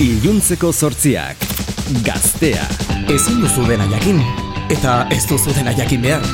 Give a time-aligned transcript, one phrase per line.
[0.00, 1.42] Iluntzeko sortziak.
[2.06, 2.62] Gaztea.
[3.12, 4.22] Ezin duzu dena jakin,
[4.72, 6.24] eta ez duzu dena jakin behar.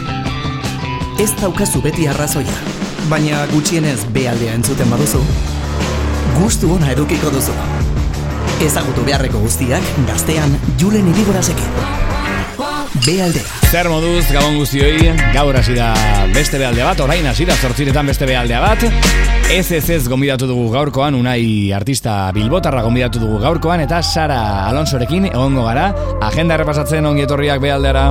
[1.18, 2.54] Ez daukazu beti arrazoia,
[3.10, 5.24] baina gutxienez bealdea entzuten baduzu,
[6.36, 7.56] gustu ona edukiko duzu.
[8.62, 12.15] Ezagutu beharreko guztiak gaztean julen irigorazekin.
[13.04, 13.42] Bealdea.
[13.70, 15.90] Zer moduz, gabon guztioi, gaur hasi da
[16.34, 18.86] beste bealdea bat, orain hasi da zortziretan beste bealdea bat.
[19.52, 24.40] Ez ez ez gombidatu dugu gaurkoan, unai artista bilbotarra gombidatu dugu gaurkoan, eta Sara
[24.70, 25.90] Alonsorekin egongo gara,
[26.22, 28.10] agenda errepasatzen ongi etorriak bealdeara.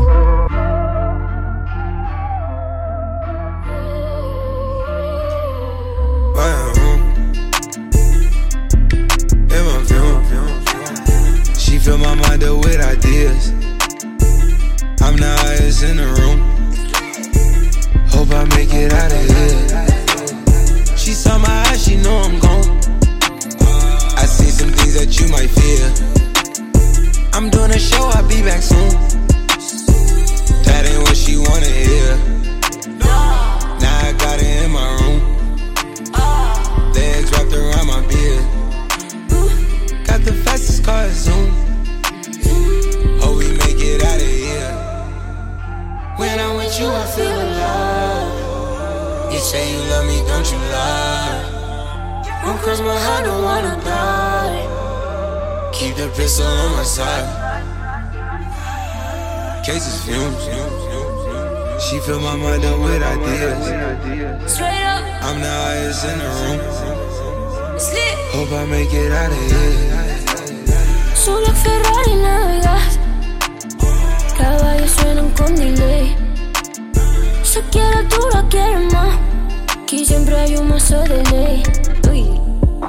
[80.94, 81.64] De ley.
[82.12, 82.40] Uy.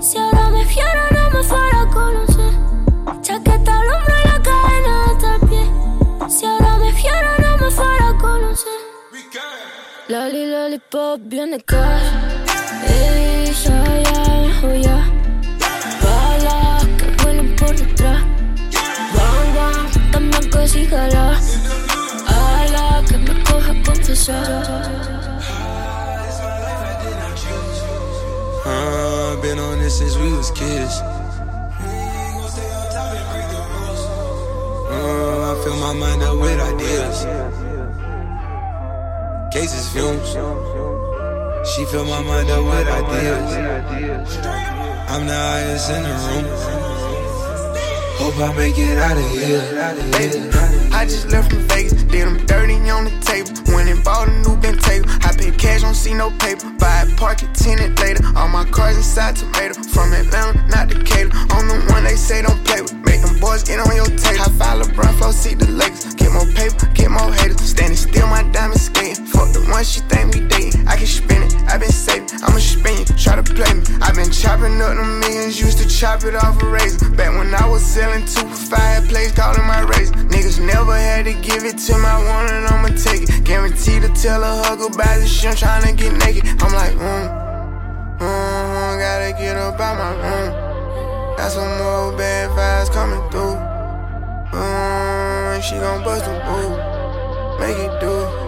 [0.02, 2.52] Si ahora me fiera, no me fuera a conocer.
[3.22, 5.70] Chaqueta al hombro y la cadena hasta el pie.
[6.28, 8.80] Si ahora me fiera, no me fuera a conocer.
[10.08, 12.02] Lali, lollipop, viene cash.
[12.86, 15.10] Ella ya, joya.
[16.02, 18.22] Balas que vuelan por detrás.
[19.16, 21.40] Bang, bang, también que sí jala.
[22.28, 25.25] Ala, que me coja confesar.
[28.68, 31.00] Uh, been on this since we was kids.
[34.90, 37.26] Uh, I fill my mind up with ideas.
[39.52, 40.30] Cases fumes.
[41.70, 43.56] She fill my mind up with ideas.
[45.10, 46.85] I'm the highest in the room.
[48.18, 49.60] Hope I make it out of here.
[50.92, 53.52] I just left from Vegas, did them dirty on the table.
[53.74, 55.04] Went and bought a new Bentayga.
[55.24, 56.70] I paid cash, don't see no paper.
[56.78, 58.24] Buy a park it tenant later.
[58.36, 59.74] All my cars inside tomato.
[59.92, 61.30] From Atlanta, not Decatur.
[61.56, 62.94] On the one they say don't play with.
[63.04, 64.40] Make them boys get on your tape.
[64.40, 66.14] I five LeBron, flow, see the Lakers.
[66.14, 67.60] Get more paper, get more haters.
[67.60, 69.26] Standing still, my diamond skating.
[69.26, 70.88] Fuck the one she think we dating.
[70.88, 72.30] I can spin it, I been saving.
[72.42, 73.82] I'ma spin it, try to play me.
[74.00, 77.10] I been chopping up the millions, used to chop it off a razor.
[77.10, 80.10] Back when I was selling two for five, place calling my race.
[80.10, 83.44] Niggas never had to give it to my one and I'ma take it.
[83.44, 86.44] Guaranteed to tell a hug about the shit, I'm tryna get naked.
[86.62, 87.26] I'm like, mm,
[88.18, 91.36] mm, gotta get up out my room.
[91.36, 93.56] Got some more bad vibes coming through.
[94.52, 96.78] Mm, she gon' bust a move,
[97.60, 98.45] make it do.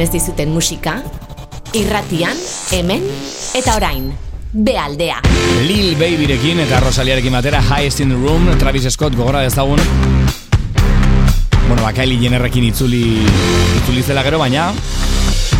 [0.00, 0.94] Jartzen ez dizuten musika,
[1.76, 2.36] irratian,
[2.72, 3.02] hemen
[3.54, 4.06] eta orain.
[4.50, 5.20] Bealdea.
[5.66, 9.78] Lil Babyrekin eta Rosaliarekin batera Highest in the Room, Travis Scott gogora dezagun.
[11.68, 13.26] Bueno, ba, Kylie Jennerrekin itzuli,
[13.82, 14.72] itzuli zela gero, baina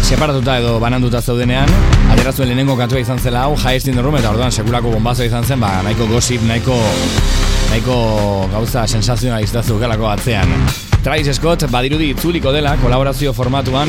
[0.03, 1.69] separatuta edo bananduta zeudenean,
[2.11, 5.25] atera zuen lehenengo kantua izan zela hau, Highest in the Room, eta orduan sekulako bombazo
[5.25, 6.81] izan zen, ba, nahiko gossip, nahiko,
[7.69, 10.90] nahiko gauza sensazionalista zeukalako atzean.
[11.02, 13.88] Travis Scott badirudi itzuliko dela kolaborazio formatuan.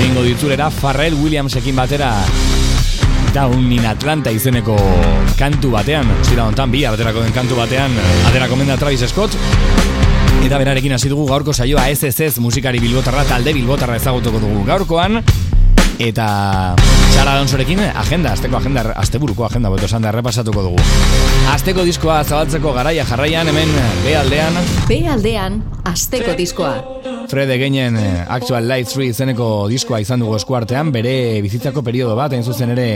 [0.00, 2.10] Egingo ditzulera Farrell Williamsekin batera.
[3.32, 4.76] Down in Atlanta izeneko
[5.38, 7.94] kantu batean, zira hontan bi aterako den kantu batean,
[8.28, 9.36] aterako menda Travis Scott.
[10.44, 14.64] Eta berarekin hasi dugu gaurko saioa SSS musikari bilbotarra talde bilbotarra ezagutuko dugu.
[14.68, 15.22] Gaurkoan
[16.00, 16.74] Eta
[17.12, 20.86] Sara Alonsorekin agenda, azteko agenda, asteburuko agenda, beto esan da repasatuko dugu.
[21.52, 23.74] Azteko diskoa zabaltzeko garaia jarraian, hemen
[24.06, 24.56] B aldean.
[24.88, 26.99] B aldean, azteko diskoa.
[27.30, 31.12] Fred Egeinen eh, Actual Life 3 izeneko diskoa izan dugu eskuartean, bere
[31.44, 32.86] bizitzako periodo bat, hain zuzen ere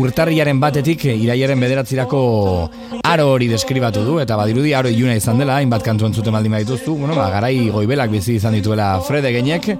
[0.00, 2.22] urtarriaren batetik eh, iraiaren bederatzirako
[3.06, 6.96] aro hori deskribatu du, eta badirudi aro iluna izan dela, hainbat kantu entzute maldin badituztu,
[7.04, 9.70] bueno, ba, garai goibelak bizi izan dituela Fred Egeinek,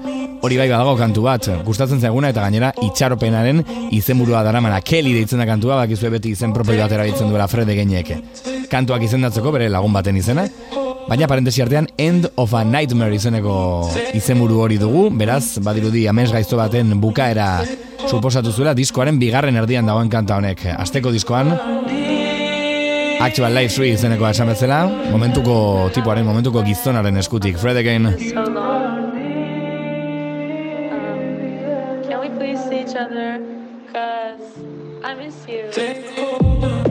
[0.47, 3.65] hori bai badago kantu bat, gustatzen zaiguna eta gainera itxaropenaren
[3.99, 4.79] izenburua daramana.
[4.87, 8.15] Kelly deitzen da kantua, bakizue beti izen propio bat erabiltzen duela Fred Egeinek.
[8.73, 10.47] Kantuak izendatzeko bere lagun baten izena,
[11.03, 13.55] Baina parentesi artean End of a Nightmare izeneko
[14.15, 17.49] izenburu hori dugu, beraz, badirudi amens gaizto baten bukaera
[18.07, 20.65] suposatu zuela diskoaren bigarren erdian dagoen kanta honek.
[20.77, 21.53] Azteko diskoan,
[23.23, 24.81] Actual Life 3 izeneko esan betzela,
[25.11, 27.59] momentuko tipuaren, momentuko gizonaren eskutik.
[27.59, 28.09] Fred again.
[28.19, 28.43] So.
[28.43, 29.13] Um,
[32.09, 33.39] can we please see each other?
[33.93, 34.43] Cause
[35.05, 36.91] I miss you.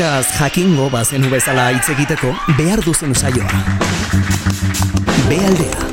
[0.00, 3.60] musikaz jakingo bazenu bezala hitz egiteko behar duzen saioa.
[5.28, 5.88] Bealdea.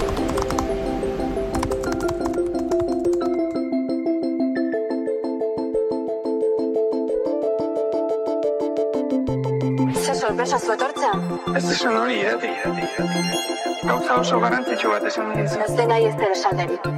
[10.17, 11.11] sorpresa zu etortzea?
[11.55, 12.31] Ez duzun hori, eh?
[12.33, 12.47] eti.
[12.47, 12.71] Eh?
[13.03, 13.77] Eh?
[13.83, 15.59] Gauza oso garantzitsu bat esan dizu.
[15.67, 16.89] Ez dena izten esan dut.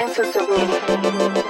[0.00, 1.43] Ez duzun.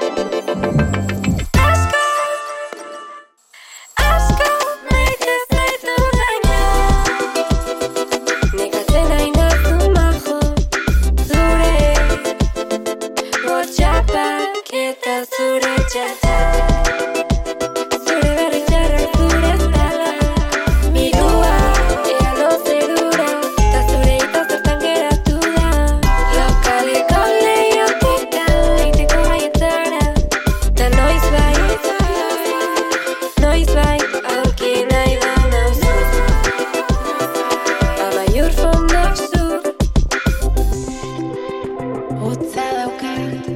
[42.35, 43.47] utza daukat,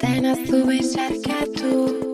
[0.00, 2.11] dena zu besarkatu.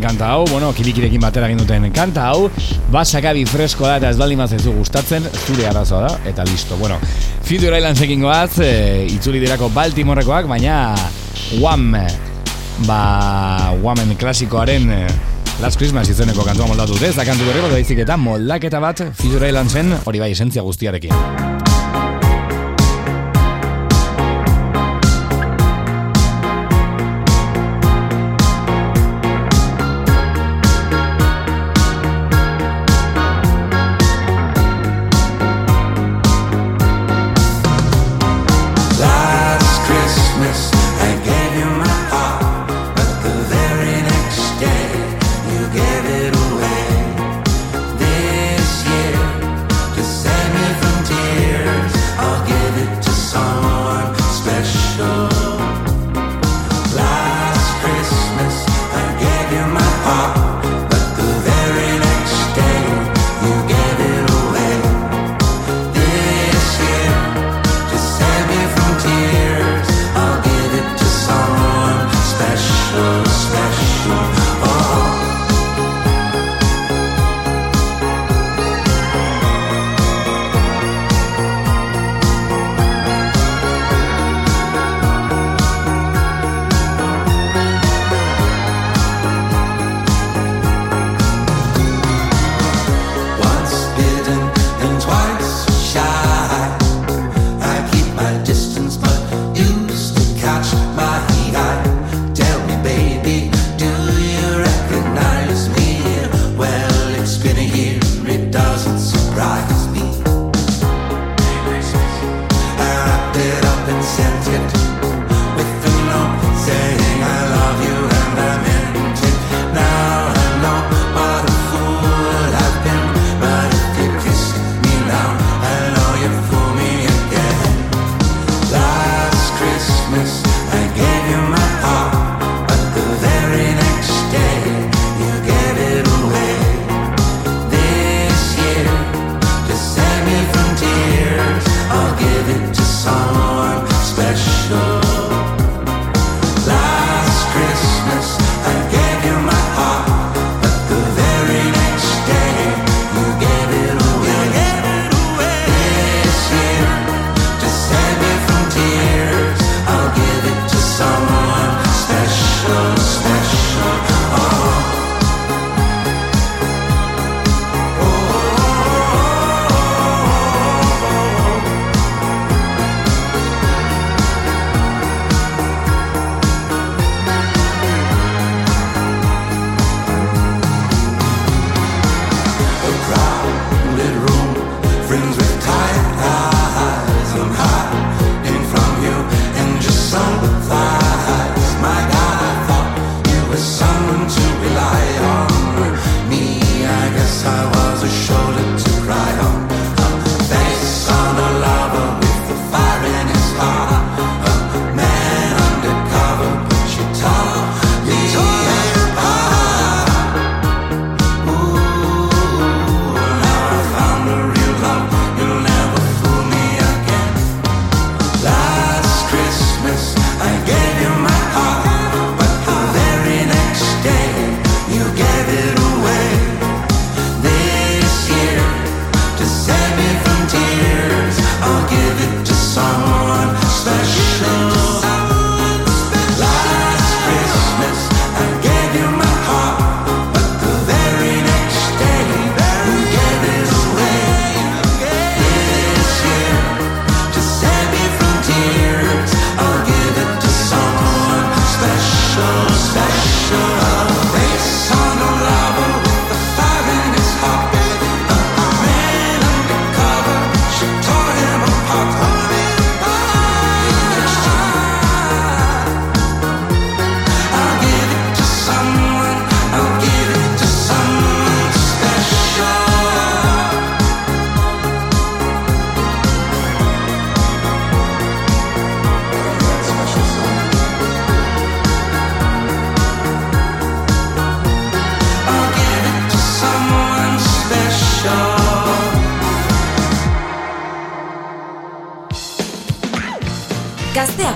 [0.00, 2.48] egin kanta hau, bueno, kirikirekin batera egin duten kanta hau,
[2.92, 6.98] basakabi fresko da eta ez baldin mazezu gustatzen, zure arazoa da, eta listo, bueno.
[7.44, 10.94] Future Islands egin goaz, e, itzuli dirako Baltimorekoak, baina
[11.60, 11.92] Wham!
[12.86, 15.04] Ba, Whamen klasikoaren e,
[15.60, 19.52] Last Christmas izeneko kantua moldatu dute, ez da kantu berriko da eta moldaketa bat Future
[19.52, 21.49] Islandsen hori bai esentzia guztiarekin.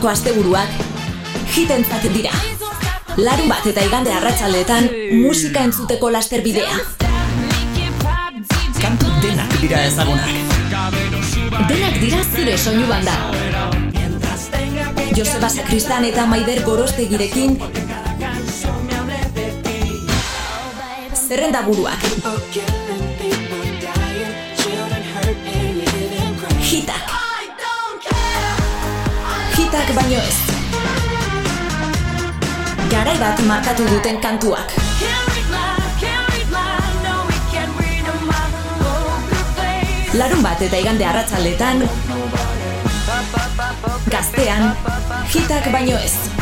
[0.05, 0.69] Honetako asteburuak
[1.57, 2.33] hitentzat dira.
[3.17, 4.89] Larun bat eta igande arratsaldeetan
[5.23, 6.77] musika entzuteko laster bidea.
[8.83, 10.29] Kantu denak dira ezagunak.
[11.69, 13.17] Denak dira zure soinu banda.
[15.17, 17.59] Joseba Sakristan eta Maider Gorostegirekin
[21.29, 22.84] zerrenda buruak.
[29.75, 30.37] Hitak baino ez.
[32.93, 34.71] Garai bat markatu duten kantuak.
[40.15, 41.83] Larun bat eta igande arratsaldetan
[44.15, 44.71] Gaztean,
[45.35, 46.34] hitak baino ez.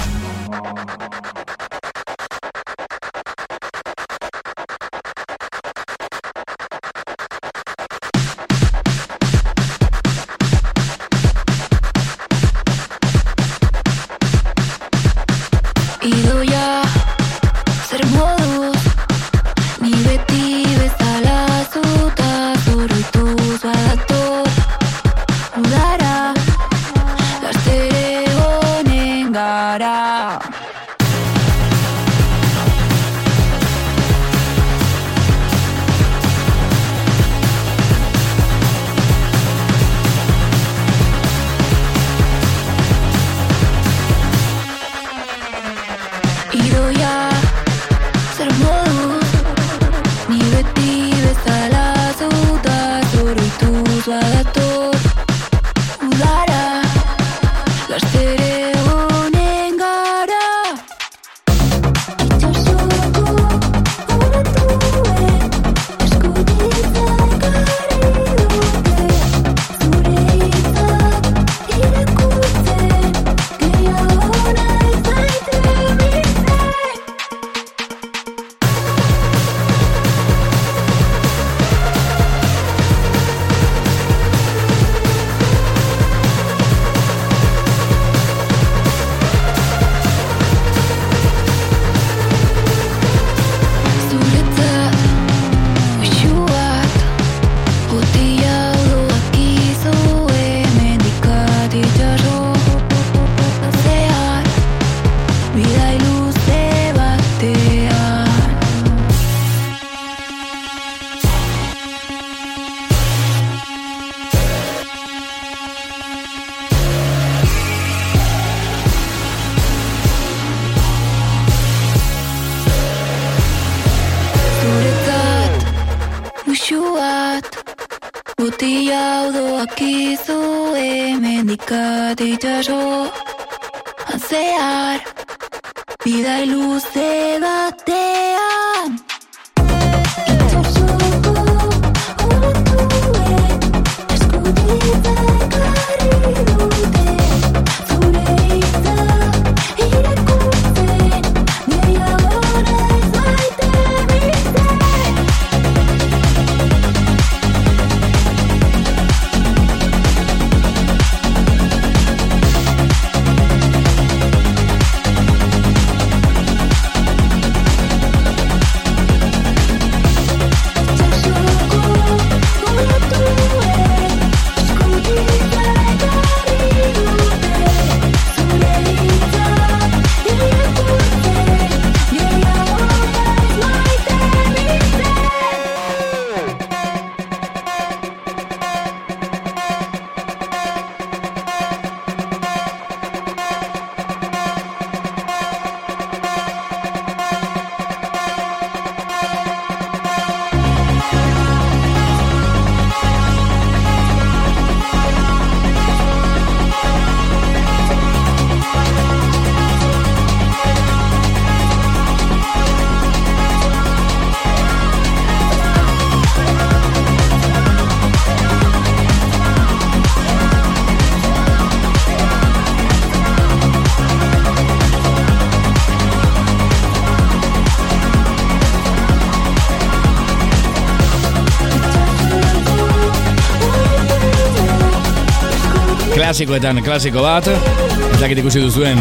[236.43, 237.47] Klasikoetan klasiko bat.
[237.47, 238.99] Ez dakit ikusi duzuen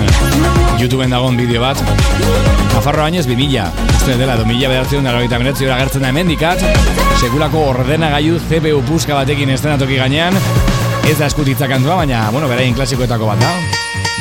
[0.78, 1.82] YouTubeen dagoen bideo bat.
[2.76, 6.62] Nafarroa bainez 2000 Uste dela, 2000 bederatzen dara eta meretzi hori agertzen da hemendikat
[7.18, 10.38] Sekulako ordenagailu CPU puska batekin estenatoki gainean.
[11.10, 13.71] Ez da eskutitza kantua, baina, bueno, beraien klasikoetako bat da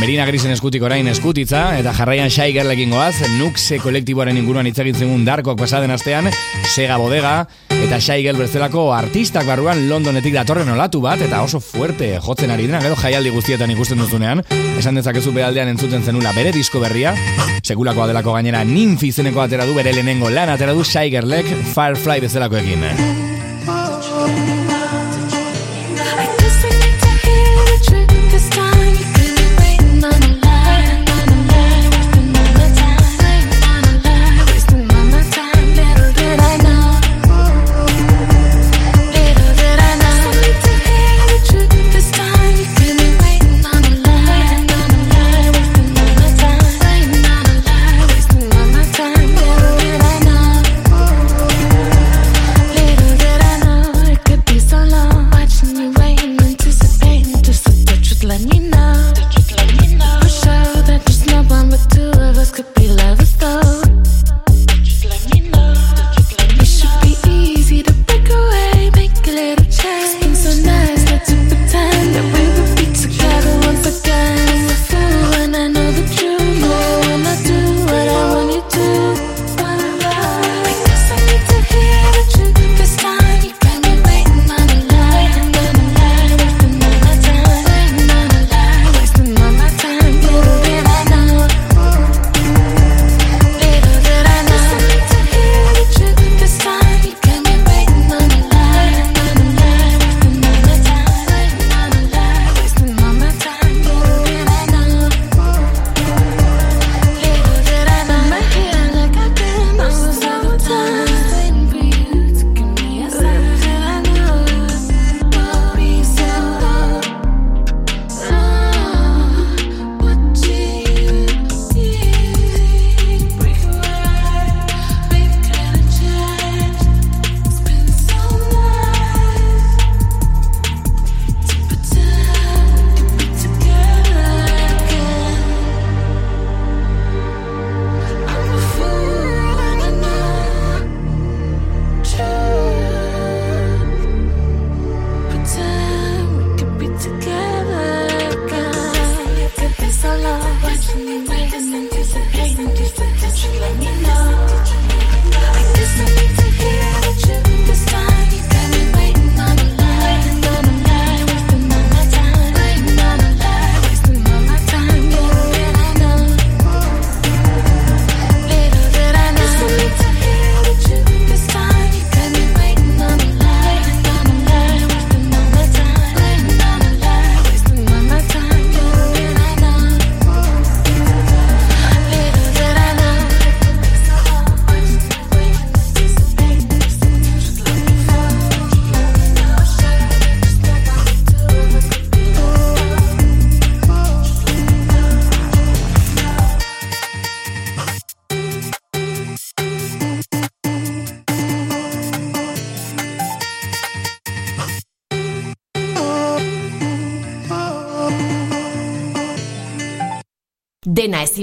[0.00, 5.26] Merina Grisen eskutik orain eskutitza, eta jarraian Shai Gerlekin goaz, Nuxe kolektiboaren inguruan itzagitzen un
[5.26, 6.30] darkoak pasaden astean,
[6.70, 7.34] Sega Bodega,
[7.68, 12.70] eta Shai Gel bezalako artistak barruan Londonetik datorren olatu bat, eta oso fuerte jotzen ari
[12.70, 14.40] dena, gero jaialdi guztietan ikusten duzunean,
[14.80, 17.12] esan dezakezu behaldean entzuten zenula bere disko berria,
[17.60, 22.24] sekulako adelako gainera ninfi izeneko atera du, bere lehenengo lan atera du Shai Gerlek Firefly
[22.24, 22.88] bezalakoekin.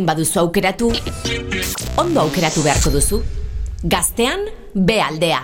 [0.08, 0.92] Baduzu aukeratu,
[2.00, 3.20] ondo aukeratu beharko duzu.
[3.84, 5.42] Gaztean, B aldea.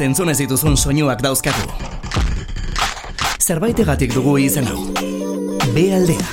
[0.00, 1.60] Inoiz entzun ez dituzun soinuak dauzkagu.
[3.36, 4.78] Zerbaitegatik dugu izen hau.
[5.74, 6.28] Bealdea.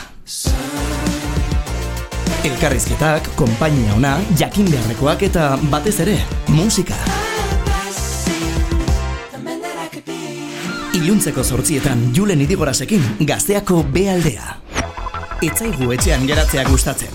[2.47, 6.15] Elkarrizketak, konpainia ona, jakin beharrekoak eta batez ere,
[6.47, 6.95] musika.
[10.95, 14.55] Iluntzeko sortzietan Julen Idigorasekin gazteako bealdea.
[15.43, 17.11] Etzaigu etxean geratzea gustatzen.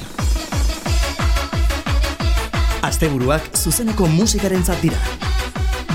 [2.84, 5.21] Asteburuak zuzeneko musikaren dira.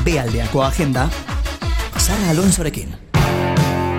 [0.08, 1.10] Bealdeako agenda,
[2.00, 2.96] Sara Alonsorekin.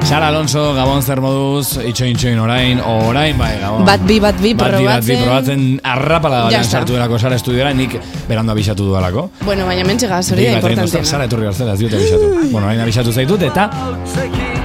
[0.08, 3.84] Sara Alonso, Gabon zer moduz, itxoin txoin orain, orain bai, Gabon.
[3.84, 5.26] Bat bi, bat bi, Bat bi, bat bi, probatzen.
[5.26, 9.26] probatzen arrapala batean sartu delako Sara estudiora, nik berando abisatu dudalako.
[9.44, 11.04] Bueno, baina mentxegaz, hori da importantena.
[11.04, 12.32] Sara etorri gartzela, ez diote abisatu.
[12.52, 13.68] bueno, orain abisatu zaitut eta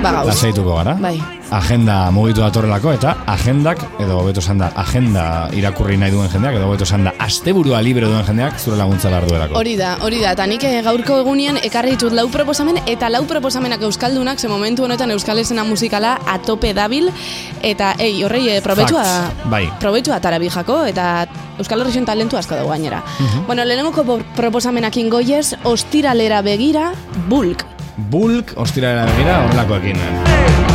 [0.02, 0.42] Ba, gauz.
[0.78, 0.94] gara.
[0.96, 1.20] Bai.
[1.52, 6.68] Agenda mugitu datorrelako eta agendak, edo hobeto esan da, agenda irakurri nahi duen jendeak, edo
[6.68, 9.56] hobeto esan da, asteburua libre duen jendeak, zure laguntza behar duelako.
[9.60, 13.24] Hori da, hori da, eta nik eh, gaurko egunien ekarri ditut lau proposamen, eta lau
[13.30, 17.10] proposamenak euskaldunak, ze momentu honetan euskal esena musikala atope dabil,
[17.62, 19.64] eta ei, horrei, eh, probetxua, Facts, bai.
[19.80, 21.28] probetxua tarabijako, eta
[21.60, 23.04] euskal herrixen talentu asko dago gainera.
[23.20, 23.46] Mhm.
[23.48, 26.92] Bueno, lehenengoko po- proposamenak ingoiez, ostiralera begira,
[27.30, 27.64] bulk.
[27.98, 30.73] Bulk, ostirara begira, horrelakoekin.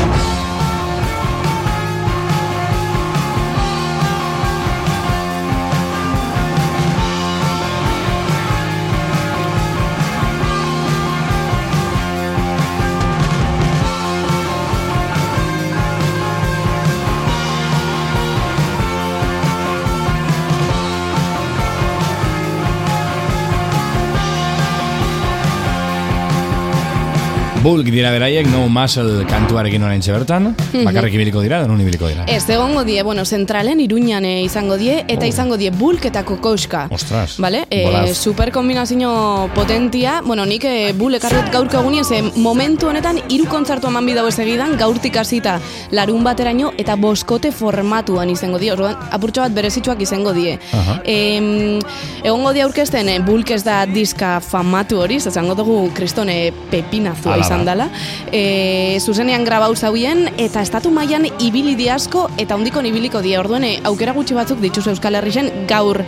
[27.68, 30.84] Bulk dira beraiek, no muscle kantuarekin orain bertan, Mhm.
[30.86, 32.24] bakarrik ibiliko dira, denun ibiliko dira.
[32.26, 36.86] Ez, egongo die, bueno, zentralen iruñan eh, izango die, eta izango die bulk eta kokoska.
[36.90, 37.66] Ostras, Vale?
[37.68, 38.16] E, bolaz.
[38.16, 40.22] super kombinazio potentia.
[40.24, 44.78] Bueno, nik e, bul ekarret gaurko egunien, ze momentu honetan hiru kontzertu eman bidau egidan,
[44.78, 48.72] gaurtik hasita larun bateraino, eta boskote formatuan izango die.
[48.72, 50.58] Orduan, apurtxo bat berezitsuak izango die.
[50.72, 51.02] Aha.
[51.04, 51.78] Em,
[52.24, 57.57] egongo die aurkezten, e, bulk ez da diska famatu hori, zazango dugu kristone pepinazua da.
[57.58, 57.88] Izan dela.
[58.32, 63.38] E, zuzenean grabau zauen, eta estatu mailan ibili di asko, eta hondikon ibiliko die.
[63.38, 66.02] Orduan, e, aukera gutxi batzuk dituz Euskal Herrixen gaur,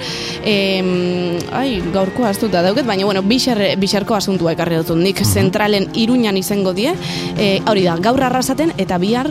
[0.44, 5.24] em, ai, gaurko astuta dauket, baina, bueno, bixer, bixerko asuntua ekarri dut nik.
[5.24, 6.94] Zentralen iruñan izango die,
[7.36, 9.30] e, hori da, gaur arrasaten, eta bihar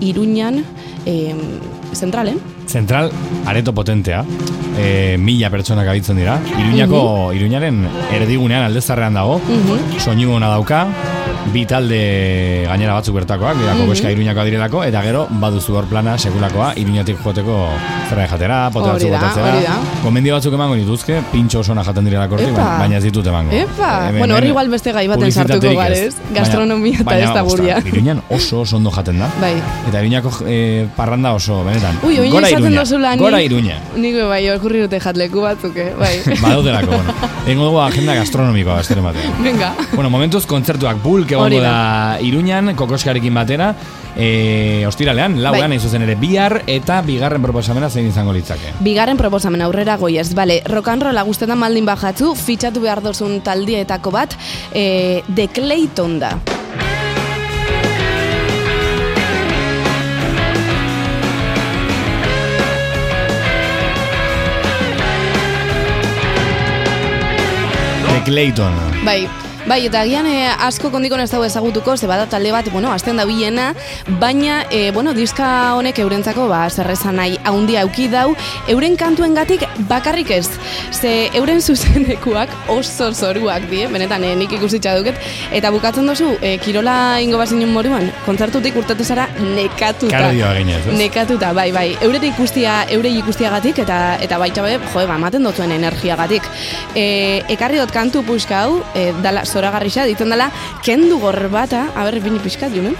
[0.00, 0.64] iruñan
[1.06, 1.38] em,
[1.94, 2.40] zentralen.
[2.68, 3.10] Zentral,
[3.46, 4.24] areto potentea,
[4.78, 6.38] e, mila pertsonak abitzen dira.
[6.58, 9.40] Iruñako, Iruñaren erdigunean aldezarrean dago,
[9.98, 10.86] soinu ona dauka,
[11.52, 13.80] bi talde gainera batzuk bertakoak, dira Mhm.
[13.82, 17.68] kokoska Iruñakoa direlako, eta gero baduzu hor plana sekulakoa, Iruñatik joteko
[18.08, 19.76] zera jatera, pote batzuk botatzera.
[20.02, 23.52] Gomendio batzuk emango dituzke, pintxo osona jaten direlako hortik, baina ez ditut emango.
[23.52, 24.08] Epa!
[24.08, 26.14] Hemen- bueno, hemen igual beste gai baten sartuko garez.
[26.34, 27.78] Gastronomia eta ez da guria.
[27.84, 29.28] Iruñan oso oso ondo jaten da.
[29.40, 29.54] Bai.
[29.88, 31.98] Eta Iruñako eh, parranda oso, benetan.
[32.02, 33.22] Ui, oin Gora Iruña, dozula ni.
[33.22, 33.76] Gora Iruña.
[33.96, 35.94] Nik bai, okurri dute jatleku batzuk, eh?
[35.98, 36.18] bai.
[36.42, 37.14] Badaudelako, bueno.
[37.46, 39.32] Egingo dugu agenda gastronomikoa astero batean.
[39.42, 39.72] Venga.
[39.94, 42.18] Bueno, momentuz kontzertuak bulk Hori egongo da.
[42.20, 43.74] Iruñan, kokoskarekin batera,
[44.16, 45.78] e, ostiralean, lauan, Bai.
[45.78, 48.74] zuzen ere, bihar eta bigarren proposamena zein izango litzake.
[48.80, 54.36] Bigarren proposamen aurrera goiez, bale, rock'n'rolla guztetan maldin bajatzu, fitxatu behar dozun taldietako bat,
[54.72, 56.36] e, The Clayton da.
[68.08, 68.74] The Clayton.
[69.04, 69.28] Bai,
[69.68, 73.18] bai, eta agian e, asko kondikon ez dago ezagutuko, ze bada talde bat, bueno, azten
[73.20, 73.74] da bilena,
[74.20, 78.32] baina, e, bueno, diska honek eurentzako, ba, zerrezan nahi, haundia auki dau,
[78.68, 80.48] euren kantuengatik bakarrik ez.
[80.92, 85.20] Ze euren zuzenekuak oso zoruak die, benetan, e, nik ikusitza duket,
[85.52, 90.14] eta bukatzen dozu, e, kirola ingo bazinen moruan, kontzertutik urtatu zara nekatuta.
[90.16, 90.96] Kardioa ginez, ez?
[90.98, 91.86] Nekatuta, bai, bai.
[92.04, 96.48] Eure ikustia, eure ikustiagatik eta eta baita be, jo, ba, ematen dotuen energiagatik.
[96.96, 97.06] E,
[97.52, 100.50] ekarri dut kantu puska hau, e, dala zoragarrisa, ditzen dela
[100.86, 102.96] kendu gorbata, a ber, bini pixkat, junen?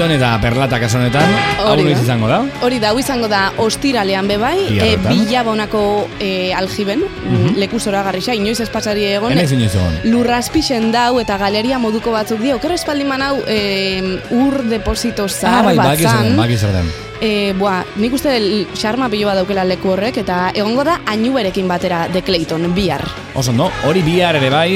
[0.00, 1.28] Clayton eta Perlata kasonetan.
[1.60, 2.38] Hau izango da?
[2.64, 5.12] Hori da, hau izango da ostiralean bebai, e, Biharretan.
[5.12, 5.82] bilabonako
[6.18, 7.58] e, aljiben, Mhm.
[7.60, 9.32] leku zora garrisa, inoiz espasari egon.
[9.32, 9.98] Enaiz inoiz egon.
[10.04, 12.56] Lurraspixen dau eta galeria moduko batzuk dio.
[12.56, 16.36] Oker espaldi manau e, ur deposito Ah, zahar bai, bat baki zer den, zan.
[16.38, 17.09] baki zer den.
[17.20, 18.32] E, boa, nik uste
[18.72, 23.04] xarma pilo bat daukela leku horrek, eta egongo da ainuberekin batera de Clayton, bihar.
[23.34, 24.70] Oso ondo, hori bihar ere bai,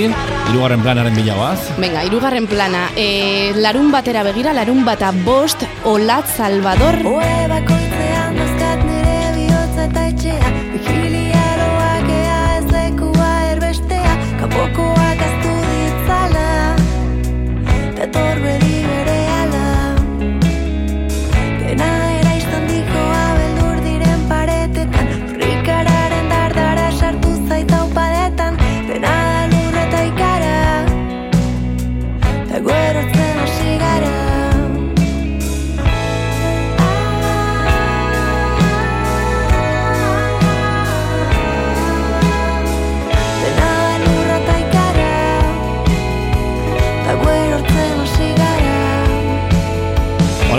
[0.51, 1.73] hirugarren planaren bilagoaz.
[1.81, 7.01] Venga, irugarren plana, e, larun batera begira, larun bata bost, Olat Salvador.
[7.17, 7.84] Oe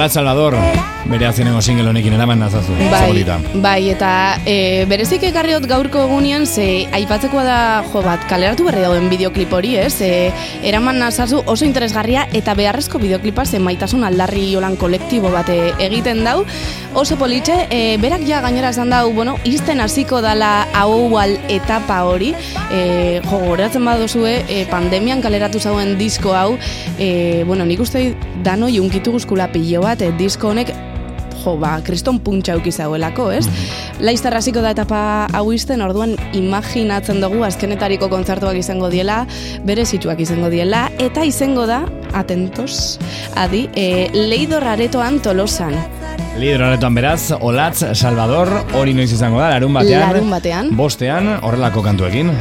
[0.06, 2.74] Hola, Salvador, bere azkenengo single honekin eraman nazazu.
[2.90, 3.24] Bai,
[3.62, 4.10] bai, eta
[4.46, 7.58] e, berezik ekarriot gaurko egunean, ze aipatzekoa da,
[7.92, 10.00] jo bat, kaleratu berri dauen bideoklip hori, ez?
[10.02, 10.32] E,
[10.66, 16.24] eraman nazazu oso interesgarria eta beharrezko bideoklipa ze maitasun aldarri holan kolektibo bat e, egiten
[16.26, 16.42] dau.
[16.96, 22.34] Oso politxe, e, berak ja gainera esan dau, bueno, izten hasiko dala haual etapa hori,
[22.72, 26.58] e, jo, goratzen badozue, e, pandemian kaleratu zauen disko hau,
[26.98, 28.08] e, bueno, nik uste
[28.44, 30.74] danoi unkitu guzkula pilo bat, e, disko honek
[31.46, 33.46] jo, ba, kriston puntxa auki zauelako, ez?
[34.04, 35.00] Laiztar hasiko da etapa
[35.34, 39.24] hau izten, orduan imaginatzen dugu azkenetariko kontzertuak izango diela,
[39.68, 41.84] bere situak izango diela, eta izango da,
[42.16, 42.98] atentos,
[43.38, 45.78] adi, e, Leidor Aretoan Tolosan.
[46.40, 50.10] Lider horretan beraz, Olatz, Salvador, hori noiz izango da, larun batean.
[50.10, 50.74] Larun batean.
[50.76, 52.34] Bostean, horrelako kantuekin.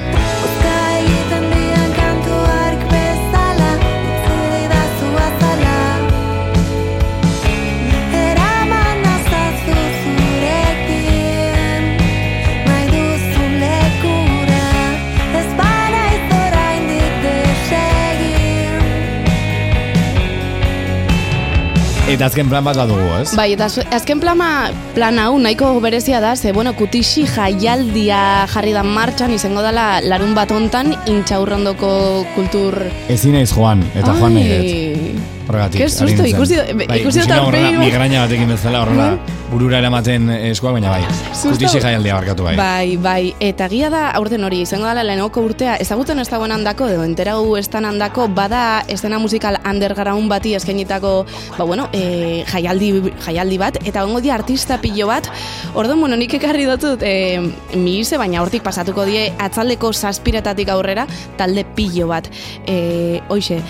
[22.15, 23.33] Eta azken plan bat badugu, ez?
[23.35, 28.73] Bai, eta az- azken plama, plan hau nahiko berezia da, ze, bueno, kutixi jaialdia jarri
[28.73, 32.77] da martxan, izango dela larun bat hontan, intxaurrondoko kultur...
[33.11, 34.69] Ezin naiz joan, eta joan nahi dut.
[34.69, 35.81] Ai, Horregatik.
[35.83, 39.09] Ke susto, ikusi- bai, ikusi dut migraña batekin bezala horrela,
[39.55, 41.05] burura eramaten eskuak, baina bai.
[41.39, 42.55] Kutixi jaialdia barkatu bai.
[42.59, 46.89] Bai, bai, eta gia da aurten hori, izango dela lehenoko urtea, ezagutzen ez dagoen handako,
[46.91, 51.13] edo enterau ez dan handako, bada estena musikal underground bati eskainitako,
[51.59, 52.91] ba bueno, e, jaialdi,
[53.29, 55.31] jaialdi bat, eta ongo dia artista pilo bat,
[55.75, 57.39] orduan, bueno, nik ekarri dutut, e,
[57.79, 61.07] mihise, baina hortik pasatuko die atzaldeko zazpiretatik aurrera,
[61.39, 62.27] talde pilo bat.
[62.67, 63.61] E, hoxe,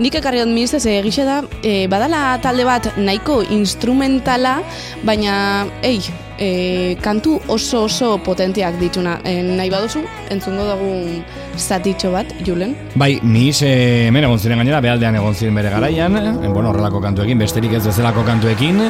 [0.00, 4.56] nik ekarri dut mihise, ze egixe da, e, badala talde bat nahiko instrumentala,
[5.04, 5.33] baina,
[5.82, 6.00] ei,
[6.38, 9.18] e, kantu oso oso potenteak dituna.
[9.24, 11.22] E, nahi baduzu, entzungo dugu
[11.56, 12.74] zatitxo bat, Julen.
[12.94, 17.00] Bai, mis eh, hemen egon ziren gainera, behaldean egon ziren bere garaian, eh, bueno, horrelako
[17.04, 18.82] kantuekin, besterik ez bezalako kantuekin,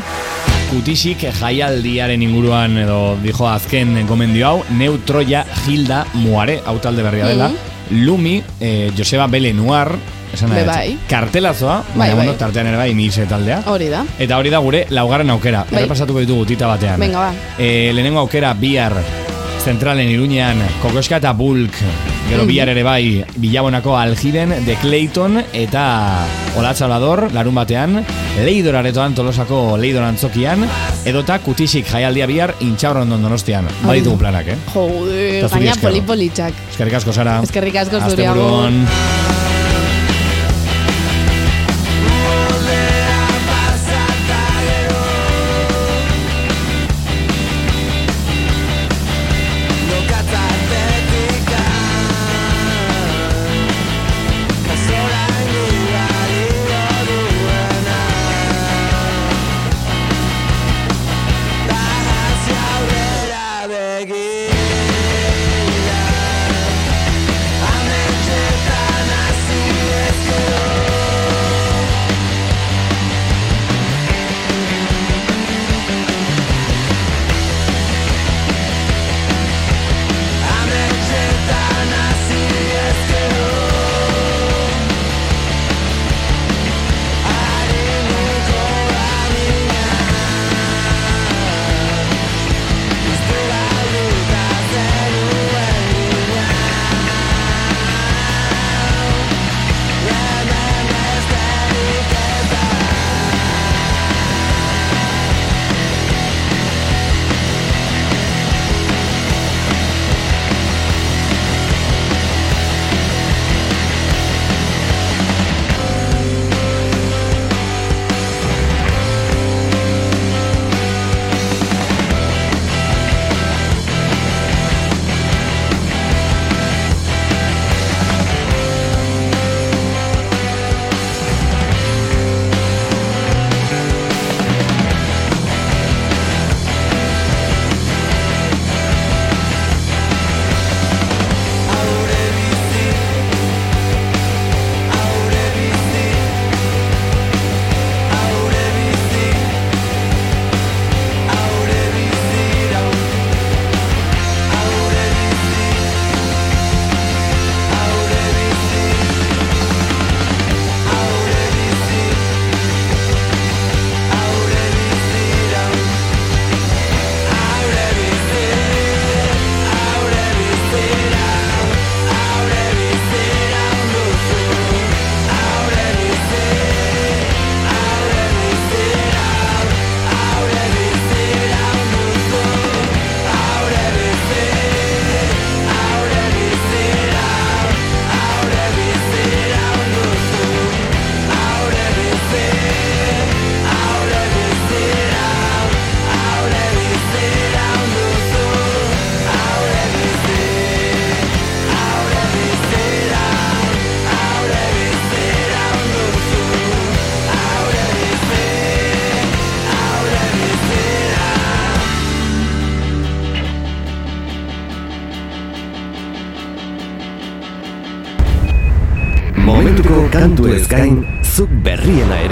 [0.70, 7.51] kutisik jaialdiaren inguruan edo dijo azken gomendio hau, Neutroia Hilda Muare, hau talde berria dela,
[7.90, 9.92] Lumi, eh, Joseba Belenuar,
[10.33, 10.99] esan Be bai.
[11.09, 12.37] kartelazoa, Bai, baina bai.
[12.39, 13.62] tartean ere bai mis taldea.
[13.66, 14.05] Hori da.
[14.18, 15.64] Eta hori da gure laugarren aukera.
[15.70, 15.83] Bai.
[15.83, 16.99] Errepasatuko ditugu tita batean.
[17.01, 17.33] Venga, ba.
[17.59, 18.93] E, lehenengo aukera bihar
[19.64, 21.72] zentralen iruñean Kokoska eta Bulk
[22.29, 22.47] gero Mhm.
[22.49, 26.27] bihar ere bai Bilabonako Aljiben de Clayton eta
[26.59, 28.05] Olatz Salvador larun batean
[28.45, 30.68] Leidor aretoan tolosako Leidor antzokian
[31.07, 34.57] edota kutisik jaialdia bihar intxaurrondon donostian baditugu planak, eh?
[34.75, 36.53] Jode, gaina polipolitxak.
[36.70, 37.41] Eskerrik asko, Sara.
[37.43, 39.34] Eskerrik asko zuri,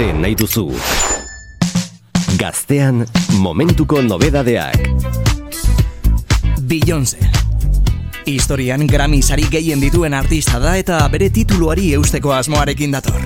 [0.03, 0.67] ere nahi duzu.
[2.39, 3.05] Gaztean
[3.39, 4.89] momentuko nobedadeak.
[6.61, 7.19] Beyoncé.
[8.25, 13.19] Historian Grammy sari gehien dituen artista da eta bere tituluari eusteko asmoarekin dator.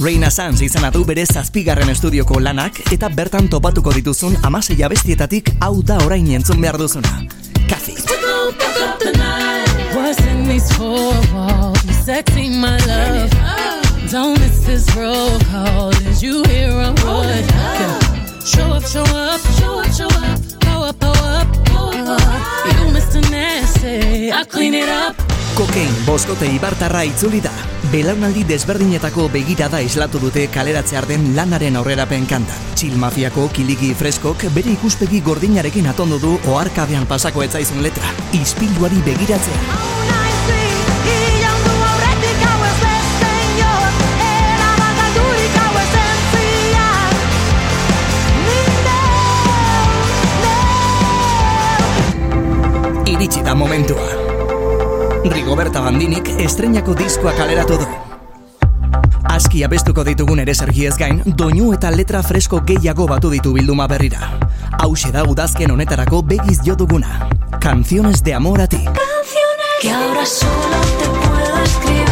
[0.00, 5.98] Reina Sanz izanatu bere zazpigarren estudioko lanak eta bertan topatuko dituzun amasei abestietatik hau da
[6.04, 7.24] orain entzun behar duzuna.
[7.68, 7.96] Kafi.
[9.96, 11.80] What's in these four walls?
[12.04, 13.35] Sexy my love
[14.10, 15.90] Don't miss this roll call.
[16.06, 17.44] as you hear a word?
[18.46, 20.38] Show up, show up, show up, show up.
[20.60, 22.20] Go up, go up, go up.
[22.22, 23.20] Uh, you Mr.
[23.30, 25.16] Nasty, I clean it up.
[25.56, 27.50] Kokain boskote ibartarra itzuli da.
[27.90, 32.54] Belaunaldi desberdinetako begirada islatu dute kaleratzear den lanaren aurrerapen kanta.
[32.76, 38.14] Txil mafiako kiliki freskok bere ikuspegi gordinarekin atondu du oarkabean pasako etzaizun letra.
[38.38, 40.25] Ispiluari begiratzea.
[53.16, 54.08] iritsi da momentua.
[55.24, 57.86] Rigoberta Bandinik estreñako diskoa kaleratu du.
[59.32, 64.30] Aski abestuko ditugun ere sergiez gain, doinu eta letra fresko gehiago batu ditu bilduma berrira.
[64.78, 67.28] Hau da udazken honetarako begiz jo duguna.
[67.60, 68.84] Canciones de amor a ti.
[68.84, 72.05] Canciones que ahora solo te puedo escribir.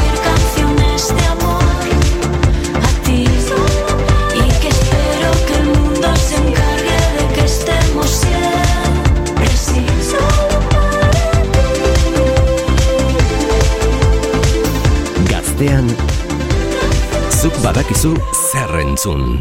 [17.64, 18.12] badakizu
[18.52, 19.40] zer entzun.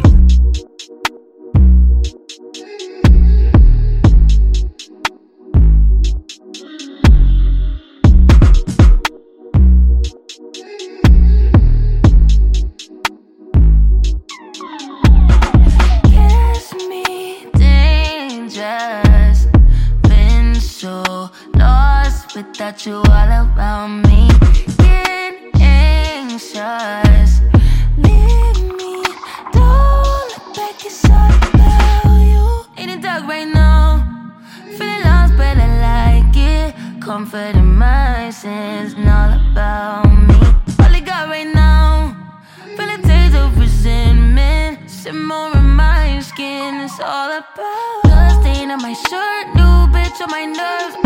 [46.94, 48.02] it's all about.
[48.04, 51.03] Bloodstains on my shirt, new bitch on my nerves.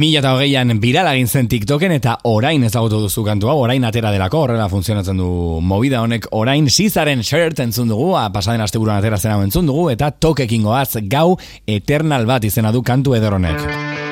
[0.00, 4.68] 2008an viral egin zen TikToken eta orain ezagutu duzu kantu hau, orain atera delako, horrela
[4.72, 9.68] funtzionatzen du movida honek, orain sizaren shirt entzun dugu, pasaden asteburuan atera zen hau entzun
[9.68, 11.36] dugu, eta tokekin goaz gau
[11.66, 14.09] eternal bat izena du kantu edoronek.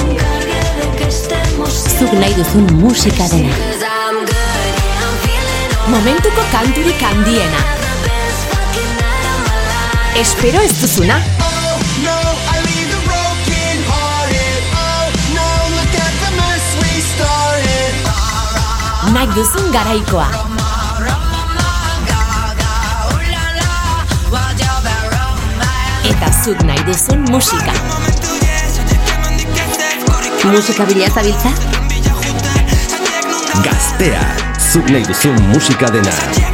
[0.00, 3.54] Encargue de que estemos Zuk nahi duzun musika dena.
[5.88, 7.60] Momentuko kanturik handiena.
[8.52, 9.58] of my
[10.14, 10.20] life.
[10.20, 11.33] Espero ez duzuna.
[19.14, 20.26] Nahi duzun garaikoa.
[26.10, 27.74] Eta zuk nahi duzun musika.
[30.50, 31.54] Musika bila zabiltza?
[33.68, 34.26] Gaztea,
[34.72, 36.53] zuk nahi duzun musika dena.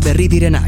[0.00, 0.61] berri direna.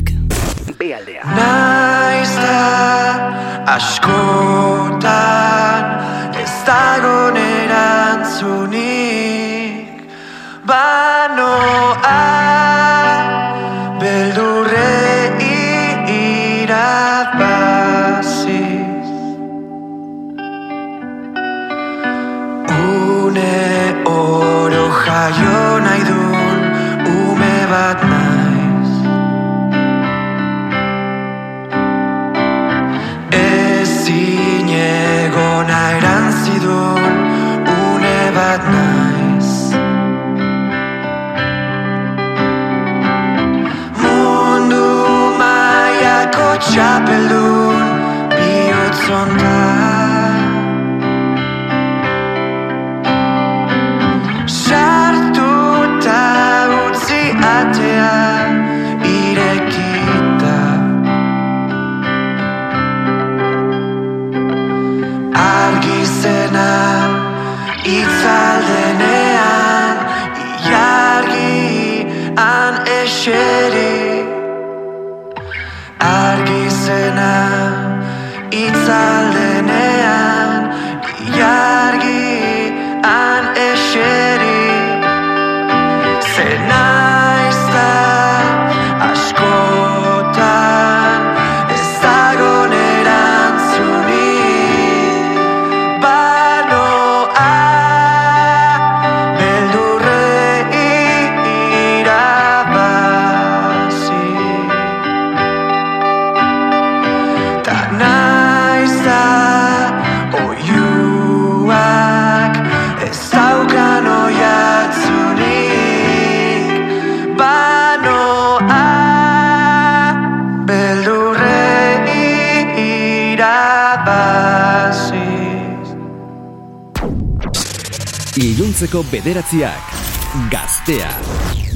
[129.35, 131.09] bederatziak gaztea.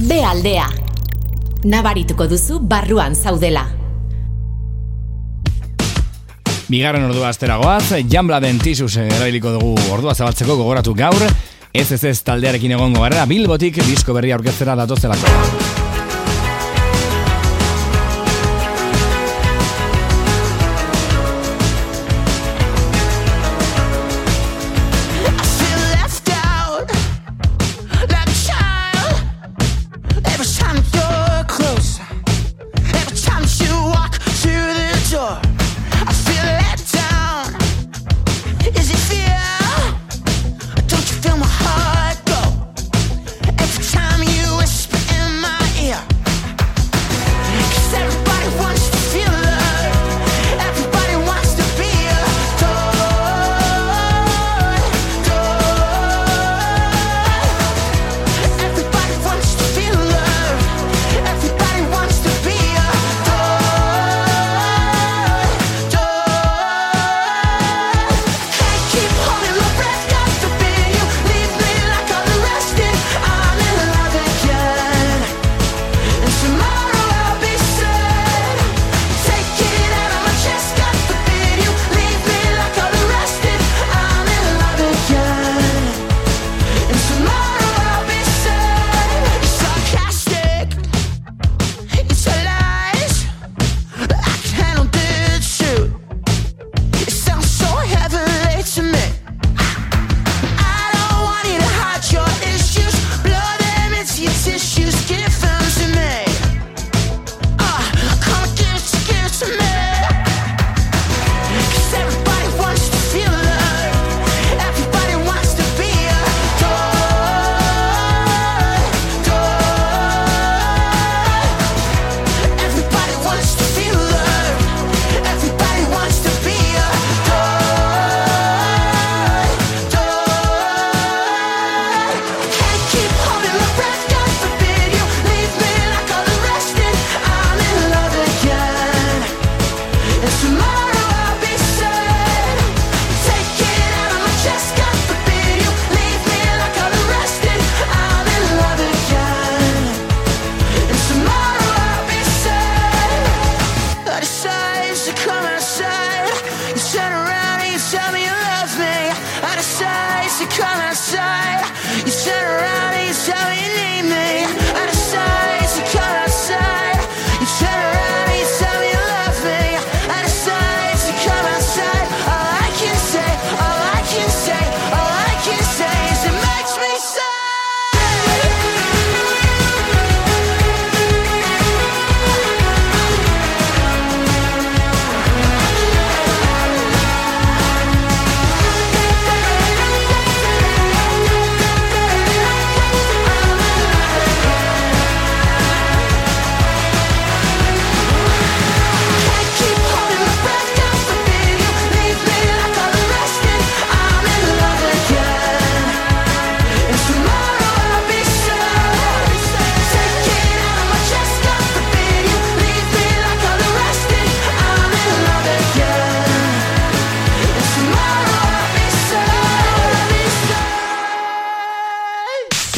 [0.07, 0.67] Be aldea.
[1.67, 3.65] Nabarituko duzu barruan zaudela.
[6.69, 11.27] Bigarren ordua asteragoaz, Jambla Dentisus eh, erabiliko dugu ordua zabaltzeko gogoratu gaur,
[11.73, 15.78] ez ez ez taldearekin egongo gara, Bilbotik disko berria aurkeztera datozelako.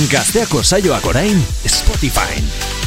[0.10, 1.38] Gazteako saioak orain
[1.68, 2.40] Spotify.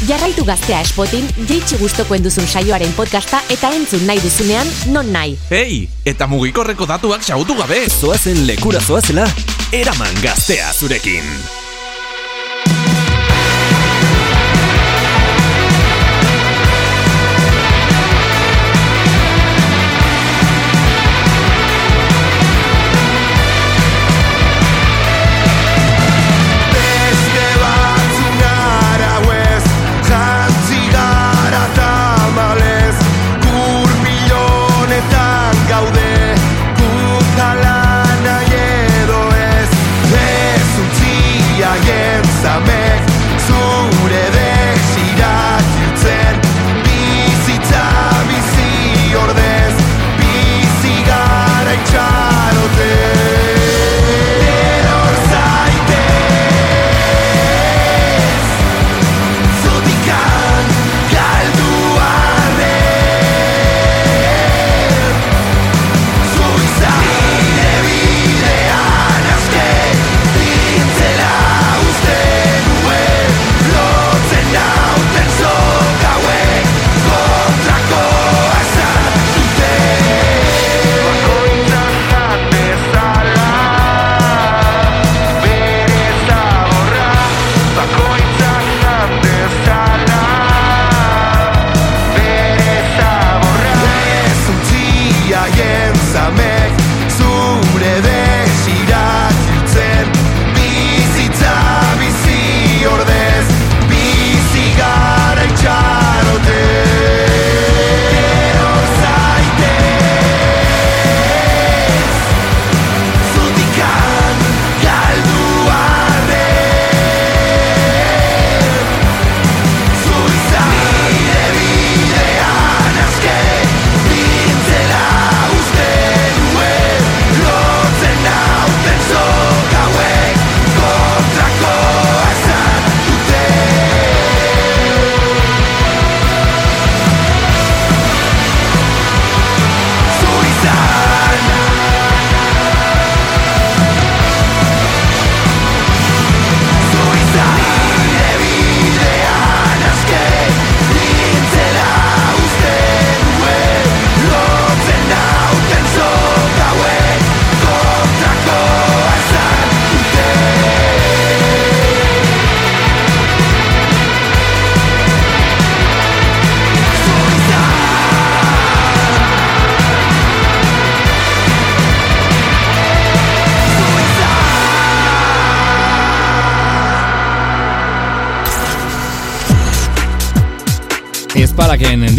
[0.09, 5.37] Jarraitu gaztea espotin, jeitsi guztokoen duzun saioaren podcasta eta entzun nahi duzunean, non nahi.
[5.51, 7.85] Hei, eta mugikorreko datuak xautu gabe.
[7.93, 9.29] Zoazen lekura zoazela,
[9.73, 11.64] eraman gaztea zurekin.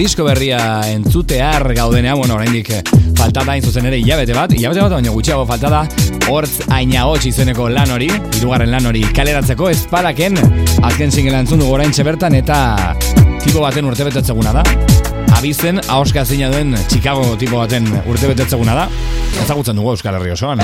[0.06, 2.82] Disko berria entzutear gaudenea, bueno, oraindik eh,
[3.18, 5.80] falta da hain zuzen ere hilabete bat, hilabete bat baino gutxiago falta da
[6.30, 10.38] hortz aina hotx izeneko lan hori, hirugarren lan hori kaleratzeko ezpalaken
[10.86, 12.60] azken singela entzun dugu orain bertan eta
[13.42, 14.64] tipo baten urtebetetzeguna da.
[15.40, 18.88] Abizen, ahoska zina duen Chicago tipo baten urtebetetzeguna da.
[19.42, 20.62] Ezagutzen dugu Euskal Herri osoan.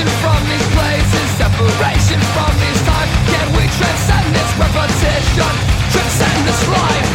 [0.00, 3.12] Separation from these places, separation from these times.
[3.28, 5.52] Can we transcend this repetition,
[5.92, 7.08] transcend this life?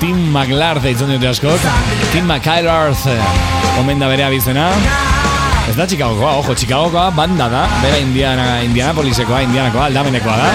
[0.00, 1.68] Tim McLar deitzen dute askok.
[2.14, 3.20] Tim McIllarth eh,
[3.80, 4.70] omen da bere abizena.
[5.68, 10.52] Ez da Chicagokoa, ojo, Chicagokoa banda da, bera Indiana, Indianapolisekoa, Indianakoa, aldamenekoa da.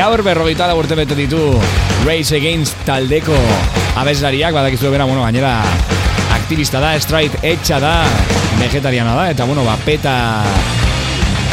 [0.00, 1.50] Gaur berrogeita da urte bete ditu
[2.06, 3.36] Race Against taldeko
[3.96, 5.58] abeslariak, badakizu bera, bueno, gainera
[6.34, 7.94] aktivista da, straight etxa da,
[8.60, 10.14] vegetariana da, eta bueno, ba, peta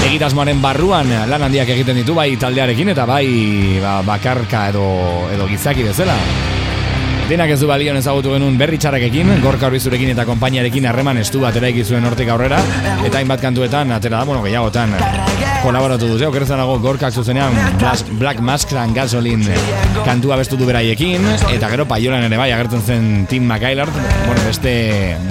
[0.08, 3.28] egitasmoaren barruan lan handiak egiten ditu bai taldearekin eta bai
[3.84, 4.88] ba, bakarka edo,
[5.34, 6.18] edo gizaki bezala.
[7.32, 11.56] Denak ez du balion ezagutu genuen berri txarrakekin, gorka horbizurekin eta konpainiarekin harreman estu bat
[11.56, 12.58] eraiki zuen hortik aurrera,
[13.06, 14.98] eta hainbat kantuetan, atera da, bueno, gehiagotan,
[15.64, 17.56] kolaboratu dute, okerretzen dago gorkak zuzenean
[18.20, 19.56] Black, Mask and Gasoline
[20.04, 21.24] kantua bestu du beraiekin,
[21.56, 23.96] eta gero paiolan ere bai agertzen zen Tim McIlard,
[24.28, 24.76] bueno, beste,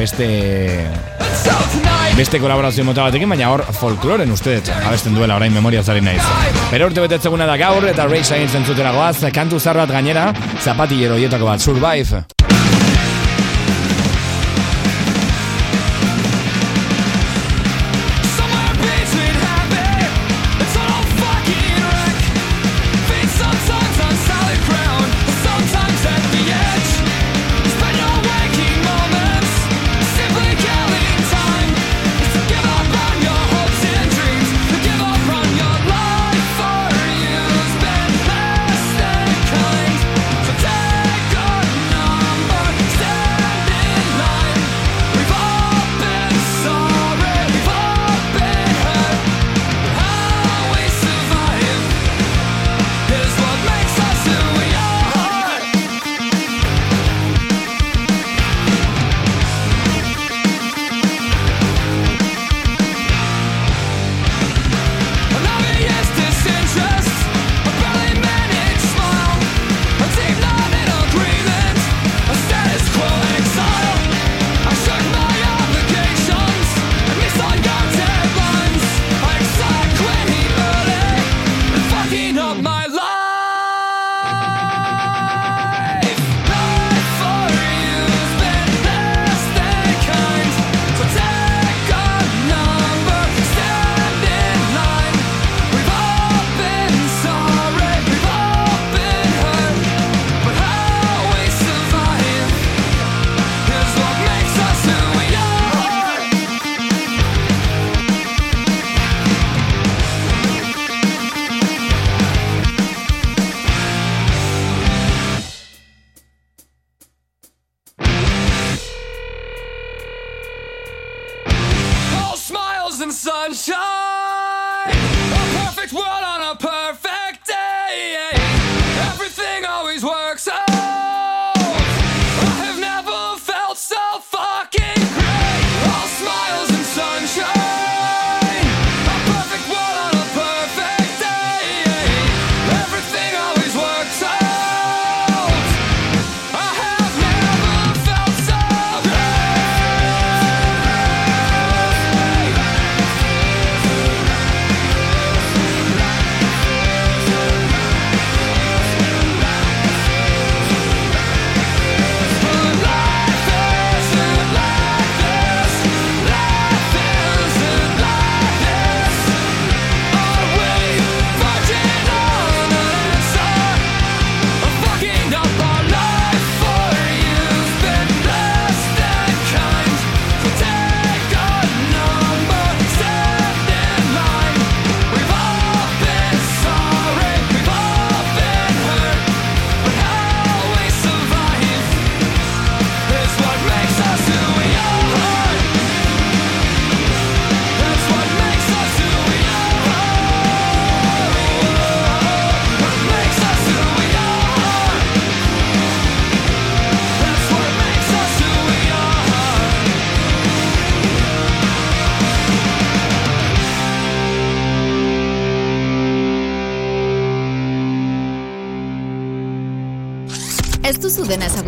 [0.01, 0.31] beste,
[2.17, 6.23] beste kolaborazio mota batekin, baina hor folkloren uste dut abesten duela orain memoria zari naiz.
[6.71, 10.31] Pero urte betetzeguna da gaur, eta Race Against entzutera goaz, kantu zar bat gainera,
[10.61, 12.60] zapatillero hietako bat, Survive.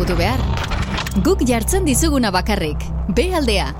[0.03, 0.39] Ezagutu behar.
[1.23, 2.77] Guk jartzen dizuguna bakarrik.
[3.15, 3.71] B aldea.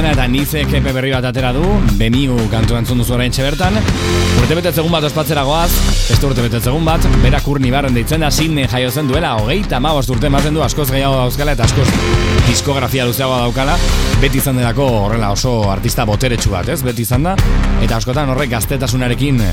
[0.00, 1.60] Izena eta Nize kepe berri bat atera du.
[1.98, 3.74] Bemiu kantu entzun duzu orain bertan.
[4.40, 5.68] Urte betetzegun bat ospatzera goaz.
[6.08, 10.10] Beste urte betetzegun bat Berak urni barren deitzen da Sidney jaio zen duela Hogeita amabost
[10.10, 11.86] urte ematen du Askoz gehiago dauzkala eta askoz
[12.48, 13.76] diskografia luzeagoa daukala.
[14.22, 16.80] Beti izan delako horrela oso artista boteretsu bat, ez?
[16.82, 17.36] Beti izan da.
[17.84, 19.44] Eta askotan horrek gaztetasunarekin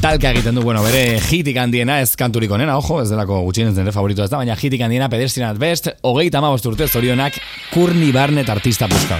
[0.00, 3.90] talka egiten du, bueno, bere hitik handiena ez kanturik onena, ojo, ez delako gutxienez nire
[3.90, 7.42] favorito ez da, baina hitik handiena pedestrian best, hogeita amabost urte zorionak
[7.74, 9.18] Kurni Barnett artista puska.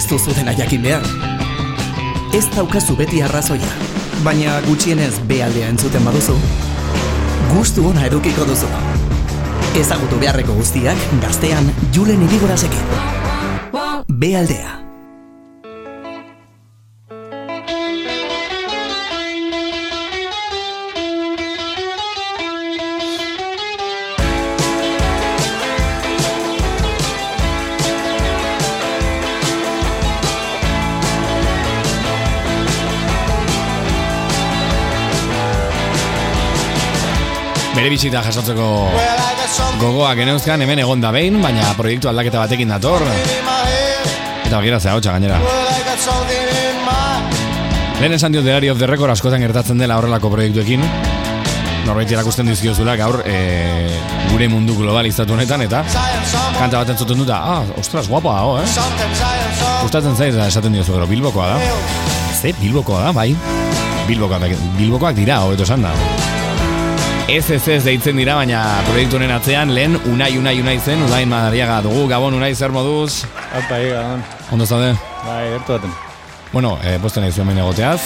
[0.00, 1.04] Ez duzu dena jakin behar.
[2.32, 3.68] Ez daukazu beti arrazoia,
[4.24, 6.38] baina gutxienez bealdea entzuten baduzu,
[7.52, 8.72] gustu ona edukiko duzu.
[9.76, 13.00] Ezagutu beharreko guztiak gaztean Julen Irigorazekin.
[14.08, 14.79] Bealdea.
[37.80, 38.64] Bere bizita jasotzeko
[39.80, 43.00] gogoak geneuzkan hemen egon da behin, baina proiektu aldaketa batekin dator.
[43.08, 45.38] Eta bagira zea hotxa gainera.
[48.02, 50.84] Lehen esan diot Diary of the Record askotan gertatzen dela horrelako proiektuekin.
[51.86, 53.38] Norbait irakusten dizkiozula gaur e,
[54.28, 55.80] gure mundu globalizatu honetan eta
[56.58, 58.66] kanta bat entzuten duta, ah, ostras, guapa dago, eh?
[59.86, 61.72] Gustatzen zaiz esaten diozu gero, Bilbokoa da.
[62.36, 63.30] Ze, Bilbokoa da, bai.
[64.10, 65.96] Bilbokoak, Bilbokoak dira, hobeto esan da.
[67.30, 71.28] Ez ez ez deitzen dira, baina proiektu honen atzean lehen Unai Unai Unai zen, Udain
[71.30, 73.20] Madariaga dugu, Gabon Unai zer moduz?
[73.54, 74.24] Apa, hi, Gabon.
[74.56, 74.96] Ondo zaude?
[75.26, 75.92] Bai, gertu baten.
[76.50, 78.00] Bueno, eh, posten nahi zuen egoteaz.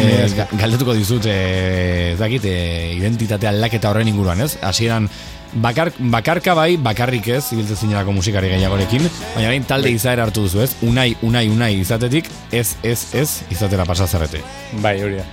[0.00, 4.56] Eh, ga- galdetuko dizut, eh, ez dakit, eh, identitate aldaketa horren inguruan, ez?
[4.60, 5.08] Hasieran
[5.54, 9.06] bakar, bakarka bai, bakarrik ez, ibiltzen zinerako musikari gehiagorekin,
[9.36, 10.72] baina orain talde izaera hartu duzu, ez?
[10.82, 14.42] Unai, unai, unai izatetik, ez, ez, ez, izatera pasazarrete.
[14.82, 15.24] Bai, hori da.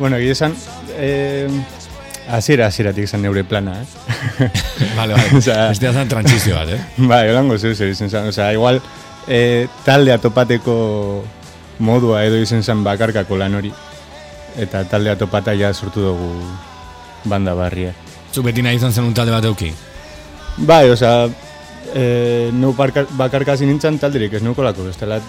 [0.00, 0.56] Bueno, egia esan,
[0.98, 1.46] eh,
[2.30, 3.86] hasiera hasieratik zen neure plana, eh?
[4.96, 5.30] Vale, vale.
[5.72, 6.80] Bestea zen trantsizio bat, eh?
[7.10, 8.30] Bai, holango zeu zer izan zen.
[8.30, 8.80] Osea, igual,
[9.28, 10.76] eh, taldea topateko
[11.80, 13.72] modua edo izen zen bakarkako lan hori.
[14.60, 16.32] Eta taldea topata ja sortu dugu
[17.24, 17.92] banda barria.
[18.32, 19.72] Zu beti nahi izan zen un talde bat euki.
[20.66, 21.28] Bai, osea,
[21.94, 25.20] eh, neu bakarka nintzen taldirik ez neukolako, bestela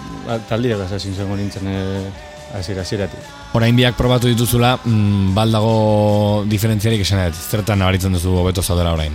[0.48, 3.18] taldiak hasi zengo nintzen eh, hasiera hasieratik.
[3.54, 9.12] Orain biak probatu dituzula, mm, baldago diferentziarik esan dut, zertan nabaritzen duzu hobeto zaudela orain.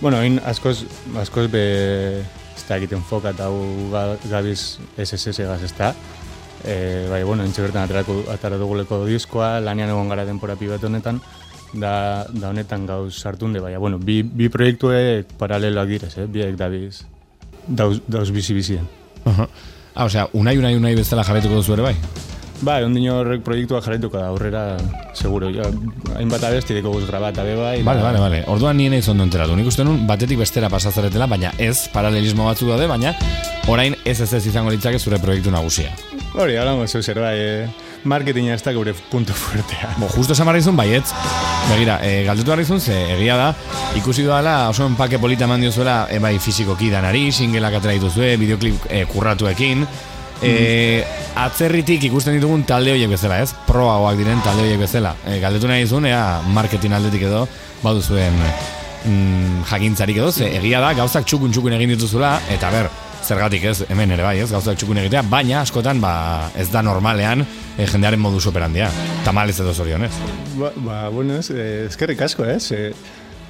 [0.00, 0.84] Bueno, hain askoz,
[1.20, 3.48] askoz be, ez da egiten foka eta
[3.92, 5.94] ga- gabiz SSS gaz ez da.
[6.64, 11.20] E, bai, bueno, entxe bertan atarako, atara duguleko diskoa, lanean egon gara denpora pibet honetan,
[11.72, 16.26] da, da honetan gauz sartunde, baina, bueno, bi, bi proiektuek paraleloak direz, eh?
[16.26, 17.02] biek dabiz,
[17.66, 18.86] dauz, dauz bizi-bizien.
[19.26, 19.48] Aha.
[19.94, 21.94] Ah, osea, unai, unai, unai bezala jarretuko duzu ere bai?
[22.64, 24.62] Bai, ondino horrek proiektua jarraituko da, aurrera,
[25.14, 25.66] seguro, ja,
[26.16, 27.74] hainbat abesti deko guz grabata, be bai.
[27.84, 28.42] Vale, vale, vale.
[28.52, 29.56] Orduan nien eiz ondo enteratu.
[29.58, 33.12] Nik uste nun batetik bestera pasazaretela, baina ez, paralelismo batzuk daude, baina
[33.68, 35.92] orain ez ez ez izango litzake zure proiektu nagusia.
[36.36, 37.68] Hori, hablamos zer, bai, eh,
[38.04, 39.94] marketinga ez da gure punto fuertea.
[40.00, 41.10] Bo, justo esan barra izun, baietz.
[41.68, 43.52] Begira, e, galdetu barra izun, ze egia da,
[43.98, 48.86] ikusi doala oso enpake polita eman diozuela, e, bai fizikoki danari, singelak atera dituzue, videoklip
[48.88, 49.86] e, kurratuekin,
[50.42, 51.04] e,
[51.36, 53.52] atzerritik ikusten ditugun talde horiek bezala, ez?
[53.68, 55.14] Proagoak diren talde horiek bezala.
[55.26, 57.46] E, galdetu nahi izun, ea, marketing aldetik edo,
[57.82, 62.90] baduzuen mm, jakintzarik edo, ze egia da, gauzak txukun txukun egin dituzula, eta ber,
[63.26, 66.14] zergatik ez, hemen ere bai, ez, gauzak txukun egitea, baina askotan, ba,
[66.58, 67.44] ez da normalean,
[67.76, 68.90] e, jendearen modus operandia.
[69.26, 70.12] Tamalez edo zorionez.
[70.56, 71.50] Ba, ba bueno, ez,
[71.90, 72.70] eskerrik asko, ez?
[72.76, 72.90] Eh,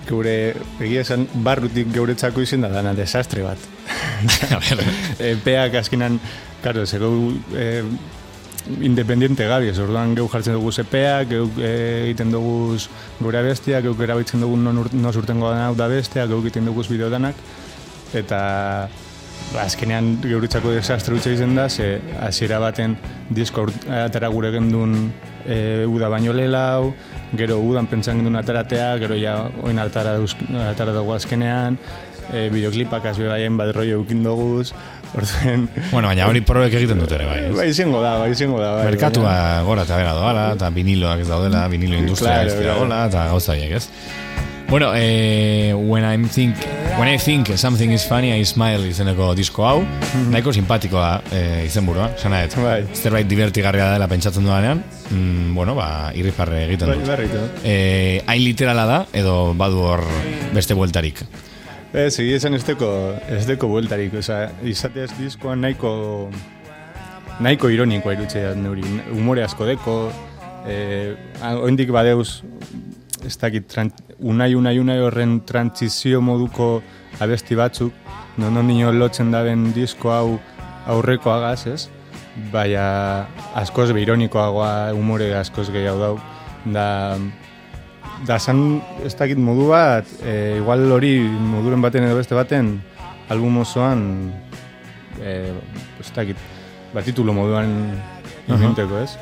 [0.08, 0.36] gure,
[0.80, 3.62] egia esan, barrutik geuretzako izen da dana desastre bat.
[5.34, 6.20] Epeak azkenan,
[6.62, 7.10] karo, zego
[7.54, 7.82] eh,
[8.82, 12.76] independiente gabi, ez orduan geu jartzen dugu epeak, geu eh, egiten dugu
[13.20, 16.82] gure abestiak, geu erabiltzen dugu non, ur- non urtengo dana da besteak, geu egiten dugu
[16.88, 17.36] bideo danak,
[18.14, 18.88] eta
[19.52, 22.96] ba, azkenean geuretzako desastre utza izen da, ze hasiera baten
[23.30, 25.12] disko atara gure gendun
[25.46, 26.92] e, uda baino lelau,
[27.38, 31.78] gero udan pentsan gendun ataratea, gero ja oin atara, dugu azkenean,
[32.32, 34.72] e, bideoklipak azbe baien bat rollo eukin duguz,
[35.16, 35.68] orduen...
[35.90, 37.38] Bueno, baina hori probek egiten dute ere bai.
[37.48, 37.54] ez?
[37.56, 38.74] Bai, izango da, bai, izango da.
[38.78, 42.54] Bai, Merkatua baina- gora eta bera doala, eta viniloak ez daudela, vinilo industria Claro, ez
[42.54, 42.72] claro.
[42.74, 43.88] dagoela, eta gauza horiek, ez?
[44.68, 46.56] Bueno, eh, when, I'm think,
[46.98, 50.30] when I think something is funny, I smile izeneko disko hau, Mhm.
[50.32, 52.80] nahiko simpatikoa eh, izenburua, sana ez, Bai.
[52.92, 57.60] zerbait divertigarria dela pentsatzen dudanean, mm, bueno, ba, irrifarre egiten Bai, dut.
[57.62, 60.02] Eh, hain literala da, edo badu hor
[60.52, 61.22] beste bueltarik.
[61.94, 62.88] Ez, egia esan ez deko,
[63.30, 65.92] ez deko bueltarik, oza, izatez diskoan nahiko,
[67.40, 68.82] nahiko ironikoa irutxe da neuri,
[69.14, 69.94] humore asko deko,
[70.66, 71.14] eh,
[71.62, 72.42] oindik badeuz,
[73.24, 76.82] ez dakit, tran, unai, unai, unai horren trantzizio moduko
[77.22, 77.94] abesti batzuk,
[78.36, 80.38] non non nio lotzen daben disko hau
[80.86, 81.88] aurreko agaz, ez?
[82.52, 86.16] Baina askoz be ironikoagoa, humore askoz gehiago dau,
[86.66, 86.88] da,
[88.24, 92.80] da san, ez dakit modu bat, e, igual hori moduren baten edo beste baten,
[93.28, 94.32] album osoan
[95.20, 95.52] e,
[96.00, 96.36] ez dakit,
[96.94, 98.54] ba, titulo moduan Aha.
[98.54, 99.16] inventeko, ez?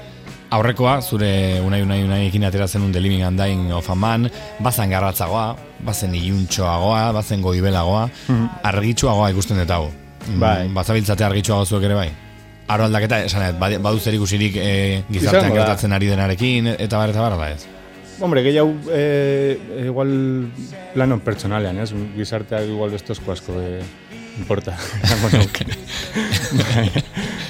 [0.55, 4.29] Aurrekoa, zure unai unai unai ekin atera zenun The Living and Dying of a Man,
[4.62, 8.49] bazen garratzagoa, bazen iluntxoagoa, bazen goibelagoa, Mhm.
[8.62, 9.89] argitxoagoa ikusten dut hau.
[10.39, 10.69] Bai.
[10.73, 12.11] Bazabiltzate argitxoago zuek ere bai.
[12.69, 17.21] Aro aldaketa, esan, bad- badu zer ikusirik e, gizartean gertatzen ari denarekin, eta bar, eta
[17.21, 17.66] bar, da ez.
[18.20, 20.49] Hombre, gehiago, e, igual
[20.95, 21.91] plano pertsonalean, ez?
[22.16, 23.81] Gizarteak igual bestozko asko e,
[24.39, 24.77] importa.
[25.05, 25.66] Esango nuke.
[26.55, 26.91] Bai,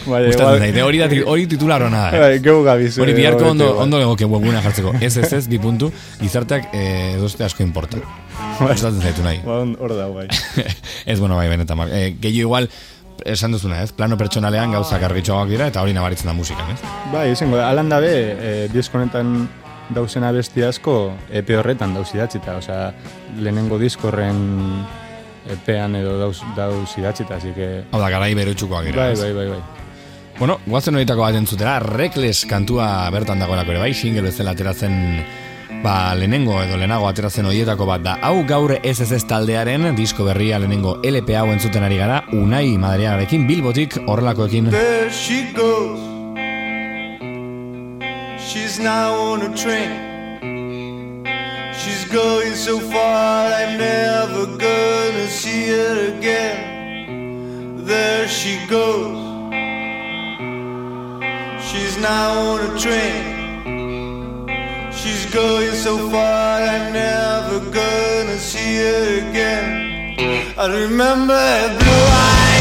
[0.07, 2.23] bai, Gustatzen igual- zait, hori da hori titular ona da.
[2.25, 2.95] Bai, gehu gabiz.
[2.99, 3.83] Hori eh, biharko ondo, igual.
[3.85, 4.95] ondo legoke webgunea jartzeko.
[5.01, 8.01] Ez, ez, ez, bi puntu, gizarteak eh, edoste asko importa.
[8.59, 9.41] Gustatzen zaitu nahi.
[9.45, 10.29] Ba, hor da, bai.
[11.13, 11.79] ez, bueno, bai, benetan.
[11.79, 11.91] bai.
[11.93, 12.71] Eh, gehiago igual,
[13.25, 13.93] esan duzuna, ez?
[13.93, 16.81] Plano pertsonalean gauzak argitxoagoak dira, eta hori nabaritzen da musikan, ez?
[17.13, 19.47] Bai, izango da, alan dabe, e, disko honetan
[19.91, 22.93] dauzen abesti asko EP horretan dauz idatzita, osea,
[23.39, 24.39] lehenengo diskorren
[25.51, 27.85] EPean edo dauz, dauz idatzita, así que...
[27.93, 29.21] Hau da, garai berutxukoak dira, Bai, ez?
[29.21, 29.63] bai, bai, bai.
[30.39, 34.97] Bueno, guazen horietako bat entzutera, Reckless kantua bertan dagoelako ere bai, single bezala ateratzen
[35.85, 38.17] ba, lehenengo edo lehenago ateratzen horietako bat da.
[38.25, 44.01] Hau gaur SSS taldearen disko berria lehenengo LP hau entzuten ari gara, Unai Madriagarekin Bilbotik
[44.07, 44.73] horrelakoekin.
[44.73, 46.14] There she goes.
[48.75, 51.23] She's now on a train.
[51.79, 57.85] She's going so far, I'm never gonna see her again.
[57.87, 59.17] There she goes.
[61.63, 63.23] She's now on a train.
[64.93, 70.59] She's going so far, I'm never gonna see her again.
[70.59, 72.54] I remember her blue eyes.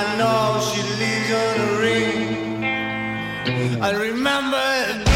[0.00, 3.82] I know, she lives on a ring.
[3.82, 5.07] I remember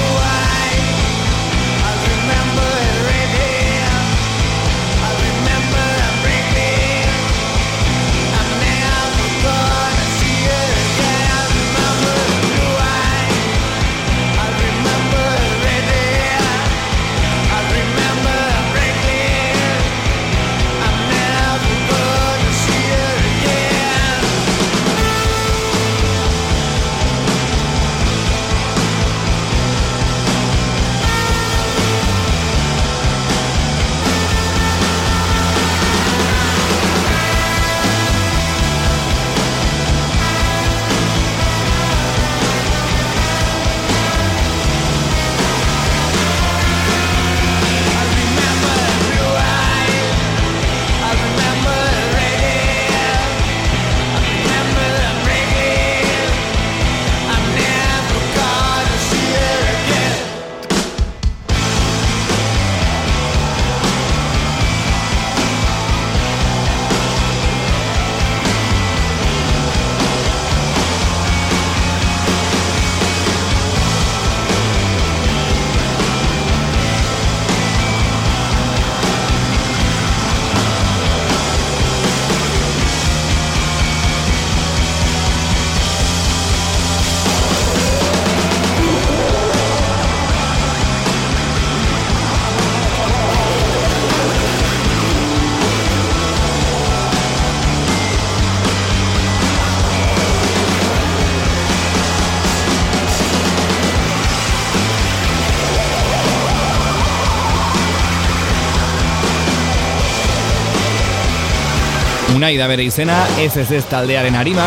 [112.42, 114.64] Unai da bere izena, ez taldearen harima,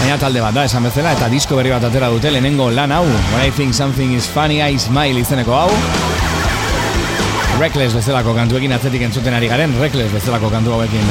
[0.00, 3.04] baina talde bat da, esan bezala, eta disko berri bat atera dute lehenengo lan hau,
[3.04, 5.70] When I think something is funny, I smile izeneko hau.
[7.60, 11.06] Reckless bezalako kantuekin atzetik entzuten ari garen, Reckless bezalako kantu hauekin.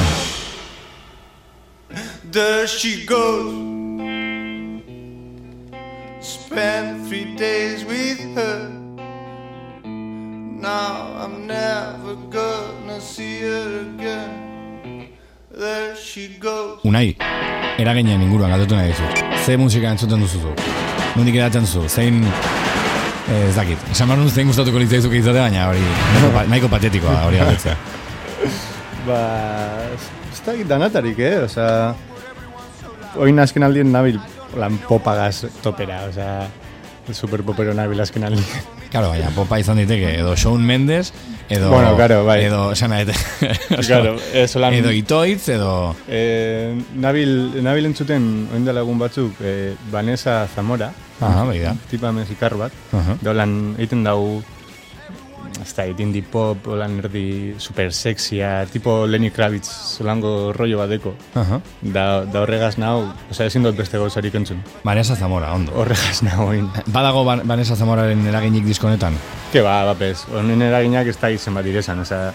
[2.33, 3.55] There she goes.
[6.19, 8.67] Spent three days with her.
[9.85, 12.50] Now I'm never gonna
[16.83, 17.15] Unai,
[17.79, 19.21] eraginen inguruan galdetu nahi dizut.
[19.45, 20.51] Ze musika entzuten duzu zu?
[21.15, 21.85] Nondik edatzen zu?
[21.87, 22.17] Zein...
[23.31, 23.79] Eh, ez dakit.
[23.93, 27.77] Esan behar nuen zein gustatuko litzaizuke izate, baina hori nahiko, pa- nahiko patetikoa hori galdetzea.
[29.07, 29.19] Ba,
[29.93, 31.37] ez- ez da danatarik, eh?
[31.45, 31.67] Osa,
[33.15, 34.19] oin azken aldien nabil,
[34.59, 36.27] lan popagaz topera, osa,
[37.15, 38.80] super popero nabil azken aldien.
[38.91, 41.13] Claro, baina popa izan diteke, edo Shawn Mendes,
[41.49, 41.69] edo...
[41.71, 42.43] Bueno, claro, bai.
[42.43, 42.91] Edo, esan
[43.87, 45.95] Claro, ez holan- Edo itoitz, edo...
[46.09, 50.91] Eh, nabil, nabil entzuten, oin dela egun batzuk, eh, Vanessa Zamora,
[51.21, 51.73] Aha, bai da.
[51.89, 53.15] tipa mexikar bat, Aha.
[53.21, 54.41] da holan egiten dau,
[55.61, 61.13] ez da, indie pop, holan erdi super sexia, tipo Lenny Kravitz, zolango rollo bateko.
[61.35, 61.59] Aha.
[61.81, 64.63] Da, da horregaz nau, oza, ezin dut beste gauzarik entzun.
[64.83, 65.71] Vanessa Zamora, ondo.
[65.77, 66.69] Horregaz nau, oin.
[66.87, 69.17] Badago Van- Vanessa Zamoraren eraginik diskonetan?
[69.53, 72.31] Ke ba, bapez, honen eraginak ez da izen bat direzan, oza,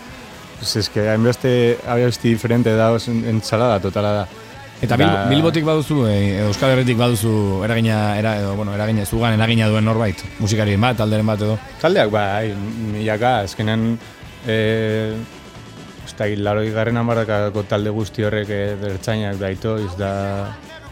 [0.59, 4.27] pues es que hainbeste abesti diferente da, en, entzalada totala da.
[4.83, 9.71] Eta Bil, Bilbotik baduzu, e, Euskal Herritik baduzu eragina, era, edo, bueno, eragina, zugan eragina
[9.73, 11.57] duen norbait, musikarien bat, talderen bat edo.
[11.81, 12.53] Taldeak, bai,
[12.93, 13.95] milaka, azkenean,
[14.45, 14.59] e,
[16.05, 20.13] ez da, laroi garren amarrakako talde guzti horrek e, dertzainak da itoiz, da,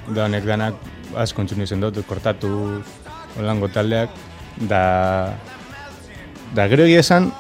[0.09, 0.81] da honek danak
[1.21, 2.55] asko entzun izen dut, kortatu
[3.37, 4.17] holango taldeak,
[4.65, 4.83] da,
[6.57, 7.35] da gero esan,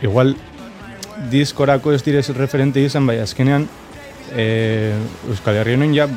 [0.00, 0.36] igual
[1.30, 3.66] diskorako ez direz referente izan, bai, azkenean,
[4.36, 4.94] e,
[5.30, 6.08] Euskal Herri honen ja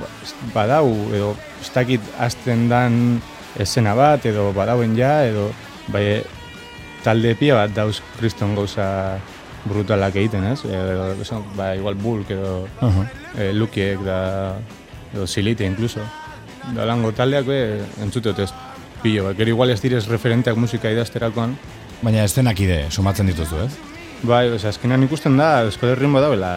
[0.54, 3.22] badau, edo ez dakit azten dan
[3.60, 5.50] esena bat, edo badauen ja, edo
[5.94, 6.24] bai,
[7.06, 8.88] talde pia bat dauz kriston gauza
[9.66, 10.60] brutalak egiten, ez?
[10.66, 13.08] Edo, esan, ba, igual bulk edo Aha.
[13.38, 14.20] e, lukiek da,
[15.14, 16.04] edo silite incluso.
[16.76, 17.60] Da lango taldeak be,
[18.02, 18.52] entzute dut ez
[19.04, 19.38] pilo, bat.
[19.38, 21.56] gero igual ez direz referenteak musika idazterakoan.
[22.02, 23.72] Baina estenak ide, sumatzen dituzu, ez?
[24.26, 26.52] Bai, oza, azkenean ikusten da, Euskal Herrian badauela,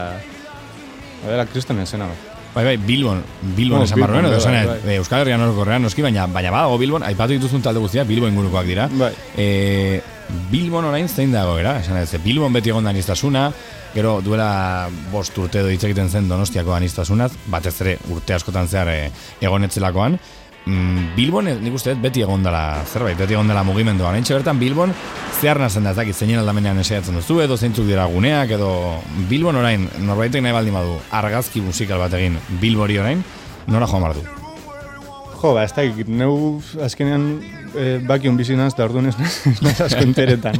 [1.24, 2.26] badela kriston esena bat.
[2.54, 3.20] Bai, bai, Bilbon,
[3.54, 4.94] Bilbon Oh, esan barruen, edo esan, bai, bai.
[4.94, 8.66] e, Euskal Herrian orokorrean noski, baina, baina badago Bilbon, aipatu dituzun talde guztia, Bilbo ingurukoak
[8.66, 8.88] dira.
[8.88, 9.12] Bai.
[9.36, 10.00] E,
[10.50, 11.76] Bilbon orain zein dago, era?
[11.80, 13.50] Esan ez, Bilbon beti egon da anistasuna,
[13.94, 18.90] gero duela bost urte edo hitz egiten zen donostiako anistasunaz, batez ere urte askotan zehar
[18.92, 18.98] e,
[19.44, 20.18] egonetzelakoan,
[20.68, 24.14] mm, Bilbon, eh, nik uste dut, beti egon dela zerbait, beti egon dela mugimenduan.
[24.18, 24.92] Haintxe bertan, Bilbon,
[25.40, 28.70] zehar nazen da, dakit, zeinen aldamenean esaiatzen duzu, edo zeintzuk dira guneak, edo
[29.30, 33.24] Bilbon orain, norbaitek nahi baldin badu, argazki musikal bat egin Bilbori orain,
[33.66, 34.26] nora joan behar du?
[35.38, 37.28] Jo, ba, ez da, neu azkenean
[37.74, 40.58] e, bakion bizi naz, da orduan ez naz, asko enteretan.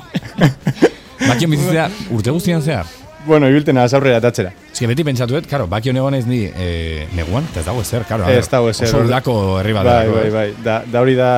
[1.28, 2.86] Bakion bizitzea urte guztian zehar?
[3.28, 4.50] Bueno, ibilten az aurrera tatzera.
[4.72, 8.06] Ez que beti pentsatuet, karo, bakion egon ez ni e, neguan, eta ez dago ezer,
[8.08, 8.26] karo.
[8.32, 8.88] Ez dago ezer.
[8.88, 9.86] Oso udako herri bat.
[9.86, 10.32] Bai, bai, ez?
[10.32, 10.46] bai.
[10.64, 11.28] Da, da hori da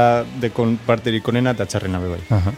[0.41, 2.21] dekon parterik onena eta txarrena be bai.
[2.39, 2.55] Aha.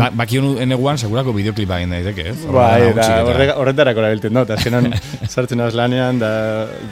[0.00, 2.36] ba, bakion neguan, segurako bideoklipa egin daiteke, ez?
[2.58, 3.08] Bai, da,
[3.54, 4.90] horretarako erabiltzen dut, azkenan
[5.32, 6.32] sartzen az lanean, da,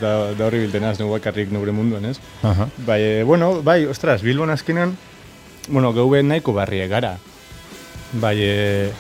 [0.01, 2.17] da, da horri bilten az, nugu bakarrik nure munduan, ez?
[2.47, 2.71] Aha.
[2.87, 4.95] Bai, e, bueno, bai, ostras, Bilbon azkenan,
[5.69, 7.17] bueno, geube nahiko barriek gara.
[8.23, 8.93] Bai, e,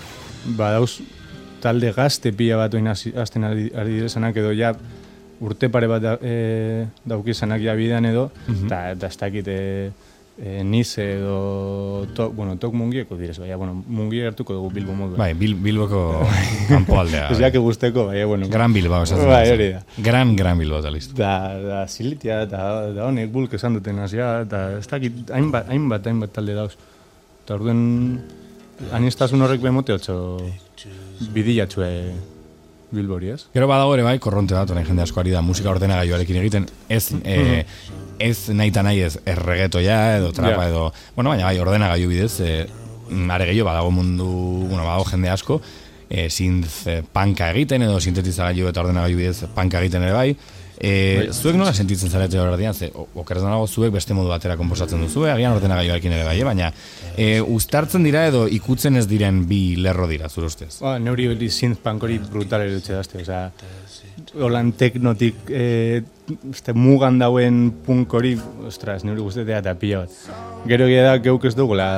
[0.44, 0.98] badauz
[1.65, 4.74] talde gazte pila bat oin hasten ari, ari direzanak edo ja
[5.45, 8.66] urte pare bat da, e, daukizanak ja bidean edo, Mhm.
[8.66, 9.57] eta eta ez dakit e,
[10.39, 15.16] e, nize edo, to, bueno, tok mungieko direz, baina, bueno, mungi hartuko dugu Bilbo modu.
[15.16, 16.01] Bai, Bil, Bilboko
[16.70, 17.28] kanpoaldea.
[17.31, 18.49] Ez jake guzteko, baina, bueno.
[18.51, 19.53] Gran Bilbao esaten Bai, da.
[19.55, 19.82] hori da.
[20.09, 21.15] Gran, gran Bilbao eta listo.
[21.19, 22.65] Da, da zilitia, eta
[22.97, 26.73] da honek bulk esan duten hasia, eta ez dakit, hainbat, hainbat, hainbat talde dauz.
[27.45, 27.85] Eta orduen,
[28.93, 30.19] anistasun horrek bemote otxo
[31.35, 31.91] bidilatxue
[32.95, 33.41] bilbori, ez?
[33.55, 37.09] Gero badago ere bai, korronte bat, orain jende asko ari da musika ordenagailuarekin egiten, ez,
[37.24, 37.65] e,
[38.23, 40.69] ez nahi eta nahi ez erregetoia edo trapa Ja.
[40.70, 40.85] edo,
[41.16, 42.66] bueno, baina bai, ordenagailu bidez, e,
[43.31, 44.28] are gehiago badago mundu,
[44.69, 45.61] bueno, badago jende asko,
[46.09, 50.36] e, synth e, panka egiten edo sintetizagailu eta ordenagailu bidez panka egiten ere bai,
[50.80, 55.01] E, zuek nola sentitzen zarete horredian, ze o- okerez nago zuek beste modu batera konposatzen
[55.05, 56.44] duzu, agian ordenagailuarekin ere bai, eh?
[56.44, 56.72] baina
[57.16, 60.80] e, uztartzen dira edo ikutzen ez diren bi lerro dira, zure ustez?
[60.82, 63.44] Ba, neuri hori synth punk hori brutal erutxe dazte, oza,
[64.40, 66.02] holan teknotik, e,
[66.51, 68.34] este, mugan dauen punk hori,
[68.66, 70.20] ostras, neuri guztetea eta pila bat.
[70.66, 71.88] Gero egia da, geuk ez dugula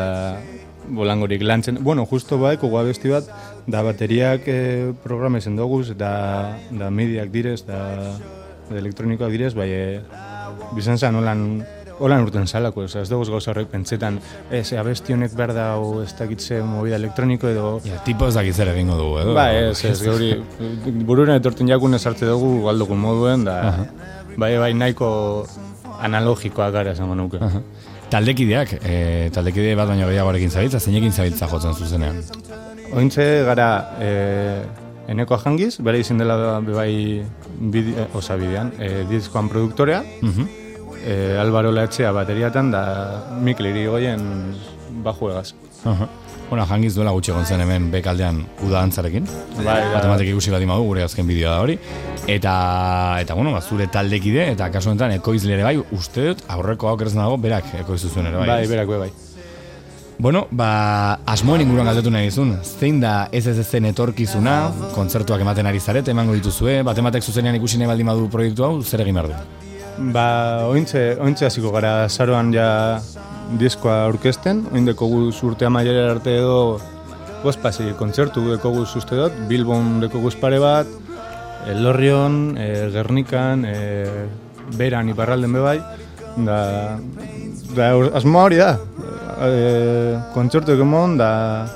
[0.86, 1.80] bolangorik lantzen.
[1.82, 3.30] Bueno, justo baeko guabesti bat,
[3.66, 4.58] da bateriak e,
[5.02, 7.80] programezen doguz, da, da mediak direz, da
[8.74, 10.00] elektronikoak direz, bai, e,
[10.74, 11.42] bizan zan holan,
[11.98, 14.18] holan urten salako, oza, ez dugu gauza horrek pentsetan,
[14.50, 17.66] ez, abesti honek behar da, o ez dakitze movida elektroniko edo...
[17.86, 19.34] Ja, tipo ez dakit zer egingo dugu, edo?
[19.36, 20.32] Ba, ez, ez, gauri,
[21.08, 23.58] burura etorten jakun sartze dugu galdokun moduen, da,
[24.36, 25.10] bai, bai, nahiko
[26.04, 27.40] analogikoak gara esango nuke.
[28.12, 28.96] Taldekideak, e,
[29.34, 32.20] taldekide bat baino gehiagoarekin zabiltza, zeinekin zabiltza jotzen zuzenean.
[32.94, 34.10] Ointze gara, e,
[35.08, 36.92] eneko ahangiz, bere izin dela be bai,
[37.60, 40.48] bide, eh, oza bidean, e, diskoan produktorea, Mhm.
[41.04, 44.54] e, Alvaro Laetxea bateriatan, da Mikel Irigoyen
[45.04, 45.54] baju egaz.
[45.84, 46.08] Aha.
[46.48, 49.24] Bueno, jangiz duela gutxi egon zen hemen bekaldean uda antzarekin.
[49.56, 49.94] Bai, bai.
[49.94, 51.78] Matematik ikusi bat imadu, gure azken bideoa da hori.
[52.26, 56.88] Eta, eta bueno, ba, zure taldekide, eta kasu honetan ekoizle ere bai, uste dut, aurreko
[56.88, 58.46] hau nago, berak ekoiztu zuen ere bai.
[58.46, 59.10] Bai, berak be bai.
[60.18, 62.54] Bueno, ba, asmoen inguruan galdetu nahi dizun.
[62.64, 64.54] Zein da ez ez ezen etorkizuna,
[64.94, 68.72] kontzertuak ematen ari zarete, emango dituzue, bat ematek zuzenean ikusi nahi baldin badu proiektu hau,
[68.82, 69.66] zer egin behar du?
[70.16, 70.26] Ba,
[70.72, 72.68] ointze, ointze hasiko gara saroan ja
[73.60, 76.80] diskoa aurkezten, oin dekogu urte amaiera arte edo
[77.44, 80.88] bospasi kontzertu dekogu uste dut, Bilbon dekogu pare bat,
[81.68, 83.76] Elorrion, e, Gernikan, e,
[84.78, 85.78] Beran, Iparralden be bai,
[86.36, 86.58] da,
[87.76, 88.76] da asmoa hori da,
[89.40, 91.66] e, kontzertu egin da,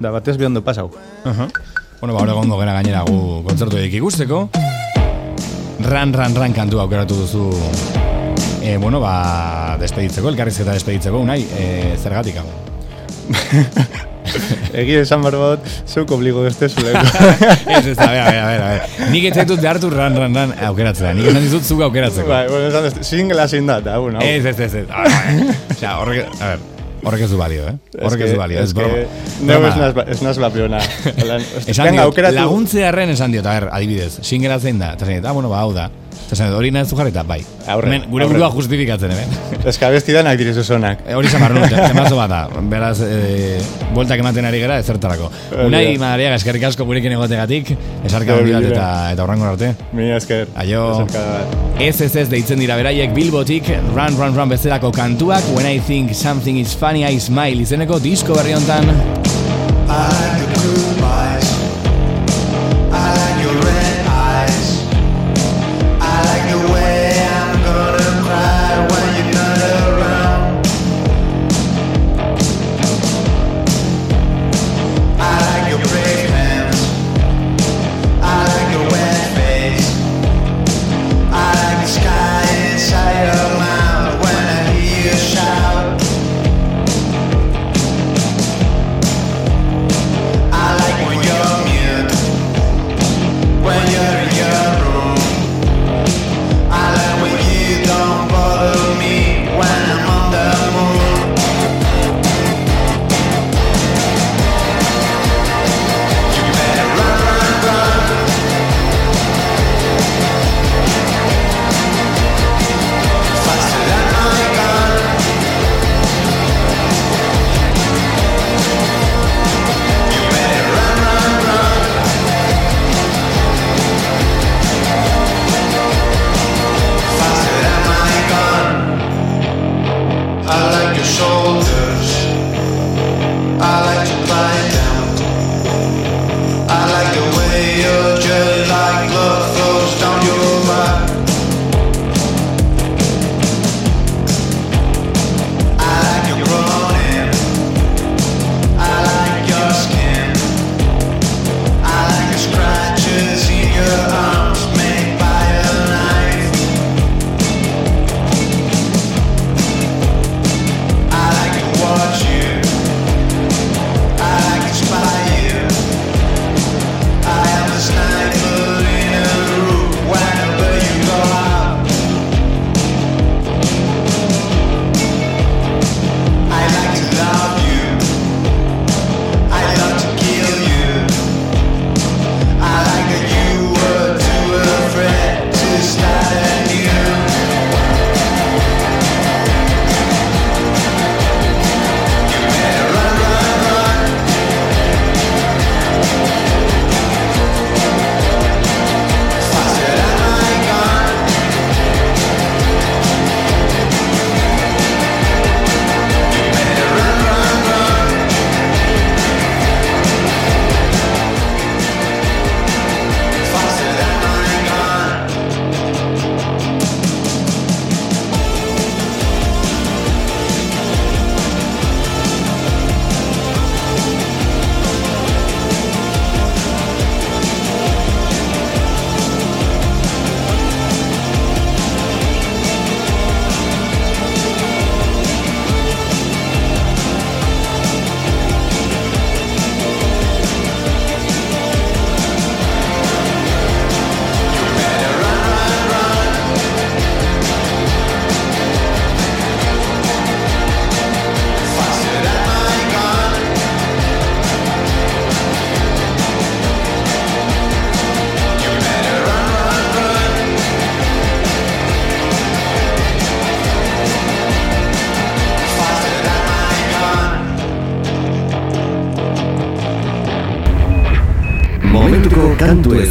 [0.00, 0.90] da batez biondo pasau.
[1.24, 1.48] Uh
[2.00, 4.46] Bueno, ba, hori gondo gara gainera gu kontzertu edik ikusteko.
[5.84, 7.50] Ran, ran, ran kantu aukeratu duzu
[8.62, 12.46] e, bueno, ba, despeditzeko, elkarrizketa despeditzeko, unai, e, zergatik hau.
[14.80, 17.04] Egi esan barbot, zeuk obligo beste zuleko.
[17.74, 18.82] ez, ez, a ver, a ver, a ver.
[19.12, 21.12] Nik etzaitut behartu ran, ran, ran aukeratzea.
[21.18, 22.30] Nik esan dizut zuk aukeratzeko.
[22.30, 24.22] Bai, bueno, esan dut, single zein da, bueno.
[24.24, 24.86] Ez, ez, ez, ez.
[24.88, 26.68] A ver, Osea, horrek, a ver,
[27.04, 27.74] horrek ez du balio, eh?
[28.00, 29.04] Horrek ez du balio, ez broma.
[29.46, 30.80] Neu ez naz, ez naz la piona.
[31.66, 35.52] Esan diot, laguntzearen esan diot, a ver, adibidez, singlea zein da, eta zein, ah, bueno,
[35.52, 35.88] ba, hau da.
[36.30, 37.40] Eta zen, hori nahi zujarreta, bai.
[37.66, 39.32] Hemen, gure burua justifikatzen, hemen.
[39.66, 41.00] Ez que abesti danak osonak.
[41.02, 42.38] E, hori zamarru, temazo bat da.
[42.70, 43.58] Beraz, e,
[43.90, 45.26] bueltak ematen ari gara, ezertarako.
[45.64, 47.72] Unai, madariaga, eskerrik asko gurekin egotegatik,
[48.06, 48.86] esarka hori bat eta,
[49.16, 49.72] eta horrango arte.
[49.90, 50.54] Mi esker.
[50.54, 50.84] Aio.
[51.82, 56.14] Ez ez ez deitzen dira beraiek Bilbotik, Run Run Run bezalako kantuak, When I think
[56.14, 58.94] something is funny, I smile, izeneko disko berri hontan.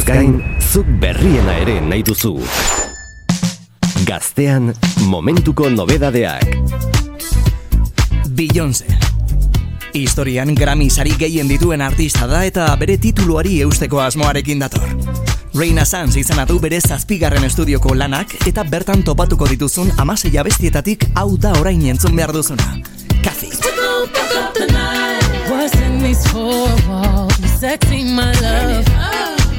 [0.00, 2.38] ez gain, zuk berriena ere nahi duzu.
[4.06, 4.72] Gaztean,
[5.06, 6.56] momentuko nobedadeak.
[8.30, 8.86] Beyoncé.
[9.92, 14.88] Historian Grammy sari gehien dituen artista da eta bere tituluari eusteko asmoarekin dator.
[15.54, 21.36] Reina Sanz izena du bere zazpigarren estudioko lanak eta bertan topatuko dituzun amasei abestietatik hau
[21.36, 22.78] da orain entzun behar duzuna.
[23.22, 23.50] Kathy.
[25.50, 27.34] What's in these four walls?
[27.58, 29.09] Sexy, my love.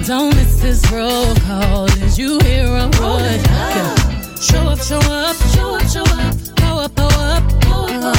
[0.08, 3.42] Don't miss this roll call as you hear a word.
[3.46, 3.96] Yeah.
[4.42, 6.36] Show up, show up, show up, show up.
[6.56, 8.14] Power, power, power.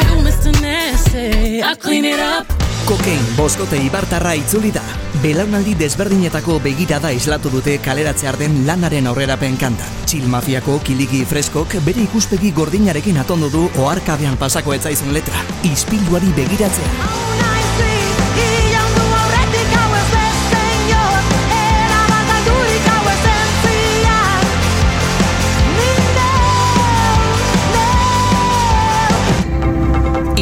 [0.00, 0.50] You Mr.
[0.62, 2.46] Nasty, I clean it up.
[2.86, 4.82] Kokain boskote ibartarra itzuli da.
[5.22, 9.84] Belaunaldi desberdinetako begirada islatu dute kaleratzear den lanaren aurrerapen kanta.
[10.06, 15.44] Chill mafiako kiligi freskok bere ikuspegi gordinarekin atondu du oharkabean pasako etzaizun letra.
[15.68, 17.55] Ispilduari begiratzea.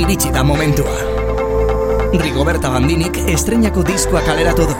[0.04, 0.96] Iritsi da momentua.
[2.12, 4.74] Rigoberta Bandinik estreinako diskoa kaleratu du.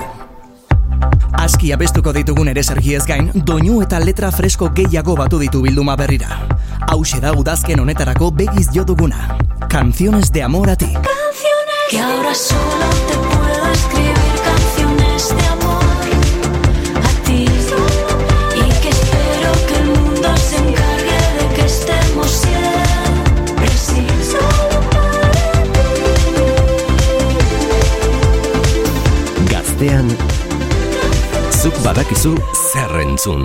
[1.41, 6.29] Aski abestuko ditugun ere sergiez gain, doinu eta letra fresko gehiago batu ditu bilduma berrira.
[6.91, 9.39] Hauxe da udazken honetarako begiz jo duguna.
[9.71, 10.93] Canciones de amor a ti.
[11.89, 14.14] Que ahora solo te puedo escribir
[29.85, 30.09] Gaztean,
[31.61, 32.33] zuk badakizu
[32.73, 33.45] zer entzun.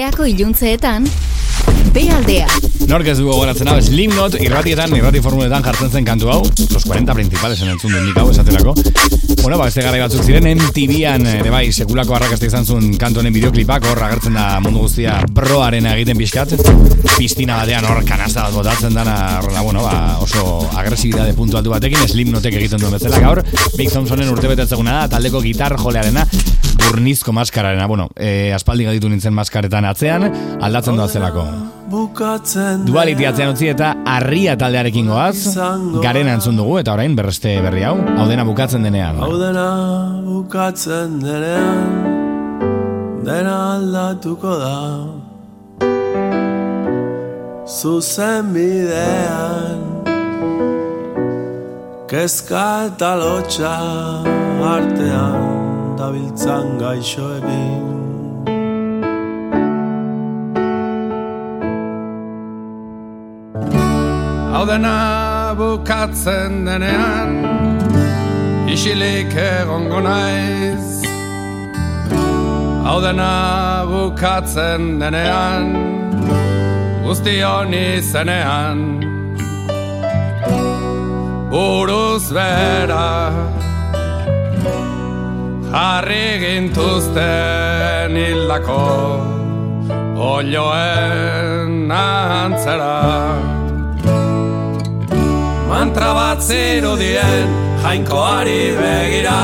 [0.00, 1.04] Gazteako iluntzeetan,
[1.92, 2.46] bealdea.
[2.88, 7.16] Nork ez dugu goratzen hau, Slipknot irratietan, irrati formuletan jartzen zen kantu hau, los 40
[7.18, 8.72] principales en entzun duen hau esaterako.
[9.42, 13.36] Bueno, ba, beste garai batzuk ziren MTV-an, ere bai, sekulako arrakasta izan zuen kantu honen
[13.36, 16.56] bideoklipak, hor agertzen da mundu guztia broaren egiten pixkat,
[17.18, 22.08] piztina batean hor kanasta bat botatzen dana, horrela, bueno, ba, oso agresibidade puntu altu batekin,
[22.08, 23.44] Slipknotek egiten duen bezala gaur,
[23.76, 26.24] Big Thompsonen urte da, taldeko gitar jolearena,
[26.86, 30.28] burnizko maskararena, bueno, e, aspaldi gaditu nintzen maskaretan atzean,
[30.60, 31.46] aldatzen doa zelako.
[32.86, 35.56] Duality atzean utzi eta arria taldearekin goaz,
[36.04, 39.18] garena entzun dugu eta orain berreste berri hau, hau dena bukatzen denean.
[39.24, 39.68] Hau dena
[40.24, 42.18] bukatzen denean
[43.20, 44.76] Dena aldatuko da
[47.68, 49.82] Zuzen bidean
[52.08, 53.76] Kezka eta lotxa
[54.72, 55.49] artean
[56.00, 57.84] Dabiltzan gaixoekin
[64.52, 64.94] Hau dena
[65.60, 67.30] bukatzen denean
[68.74, 70.88] Isilik egongo naiz.
[72.86, 75.64] Hau dena bukatzen denean
[77.04, 78.78] Guzti honi zenean.
[81.52, 83.59] Buruz bera
[85.70, 88.78] Jarri gintuzten hildako
[90.18, 92.96] Olioen antzera.
[95.68, 99.38] Mantra bat zirudien jainkoari begira.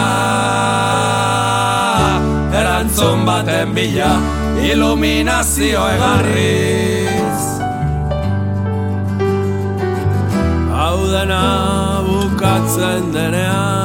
[2.59, 4.11] Erantzun baten bila
[4.67, 7.41] iluminazio egarriz.
[10.75, 11.43] Hau dena
[12.11, 13.76] bukatzen denean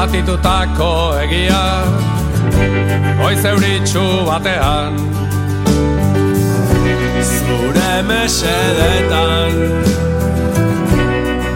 [0.00, 0.90] zatitutako
[1.20, 1.64] egia
[3.20, 4.96] Hoiz euritxu batean.
[7.30, 9.58] Zure mesedetan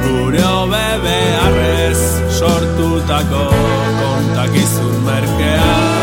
[0.05, 2.05] Gure hobe beharrez
[2.39, 3.49] sortutako
[4.03, 5.94] kontakizun merkea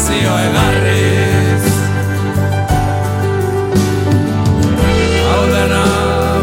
[0.00, 1.64] iluminazio egarriz.
[5.28, 5.84] Hau dena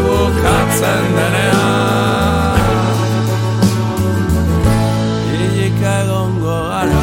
[0.04, 2.58] bukatzen denean.
[5.32, 7.02] Hilik egongo gara.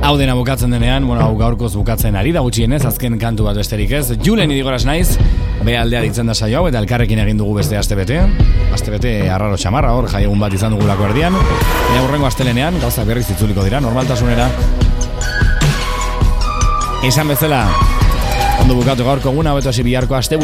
[0.00, 3.92] Hau dena bukatzen denean, bueno, hau gaurkoz bukatzen ari da gutxienez, azken kantu bat besterik
[3.92, 4.16] ez.
[4.24, 5.18] Julen idigoraz naiz,
[5.64, 8.20] be aldea ditzen da saio hau, eta elkarrekin egin dugu beste aste bete.
[8.74, 11.36] Aste bete arraro txamarra hor, jai egun bat izan dugulako erdian.
[11.36, 14.48] Baina urrengo astelenean, gauza berriz itzuliko dira, normaltasunera.
[17.06, 17.64] Esan bezala,
[18.60, 20.40] ondo bukatu gaurko eguna, beto hasi biharko aste.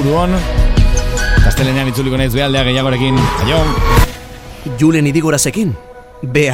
[1.47, 3.19] Astelenean itzuliko naiz be aldea gehiagorekin.
[3.47, 3.63] Aio!
[4.81, 5.75] Julen idigorazekin,
[6.23, 6.51] be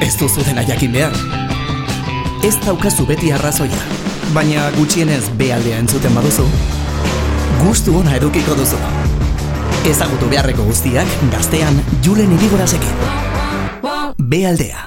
[0.00, 1.16] ez duzu dena jakin behar.
[2.44, 3.82] Ez daukazu beti arrazoia,
[4.34, 6.46] baina gutxienez bealdea entzuten baduzu,
[7.62, 8.80] gustu ona edukiko duzu.
[9.86, 13.06] Ezagutu beharreko guztiak gaztean Julen Irigorazekin.
[14.18, 14.85] Bealdea.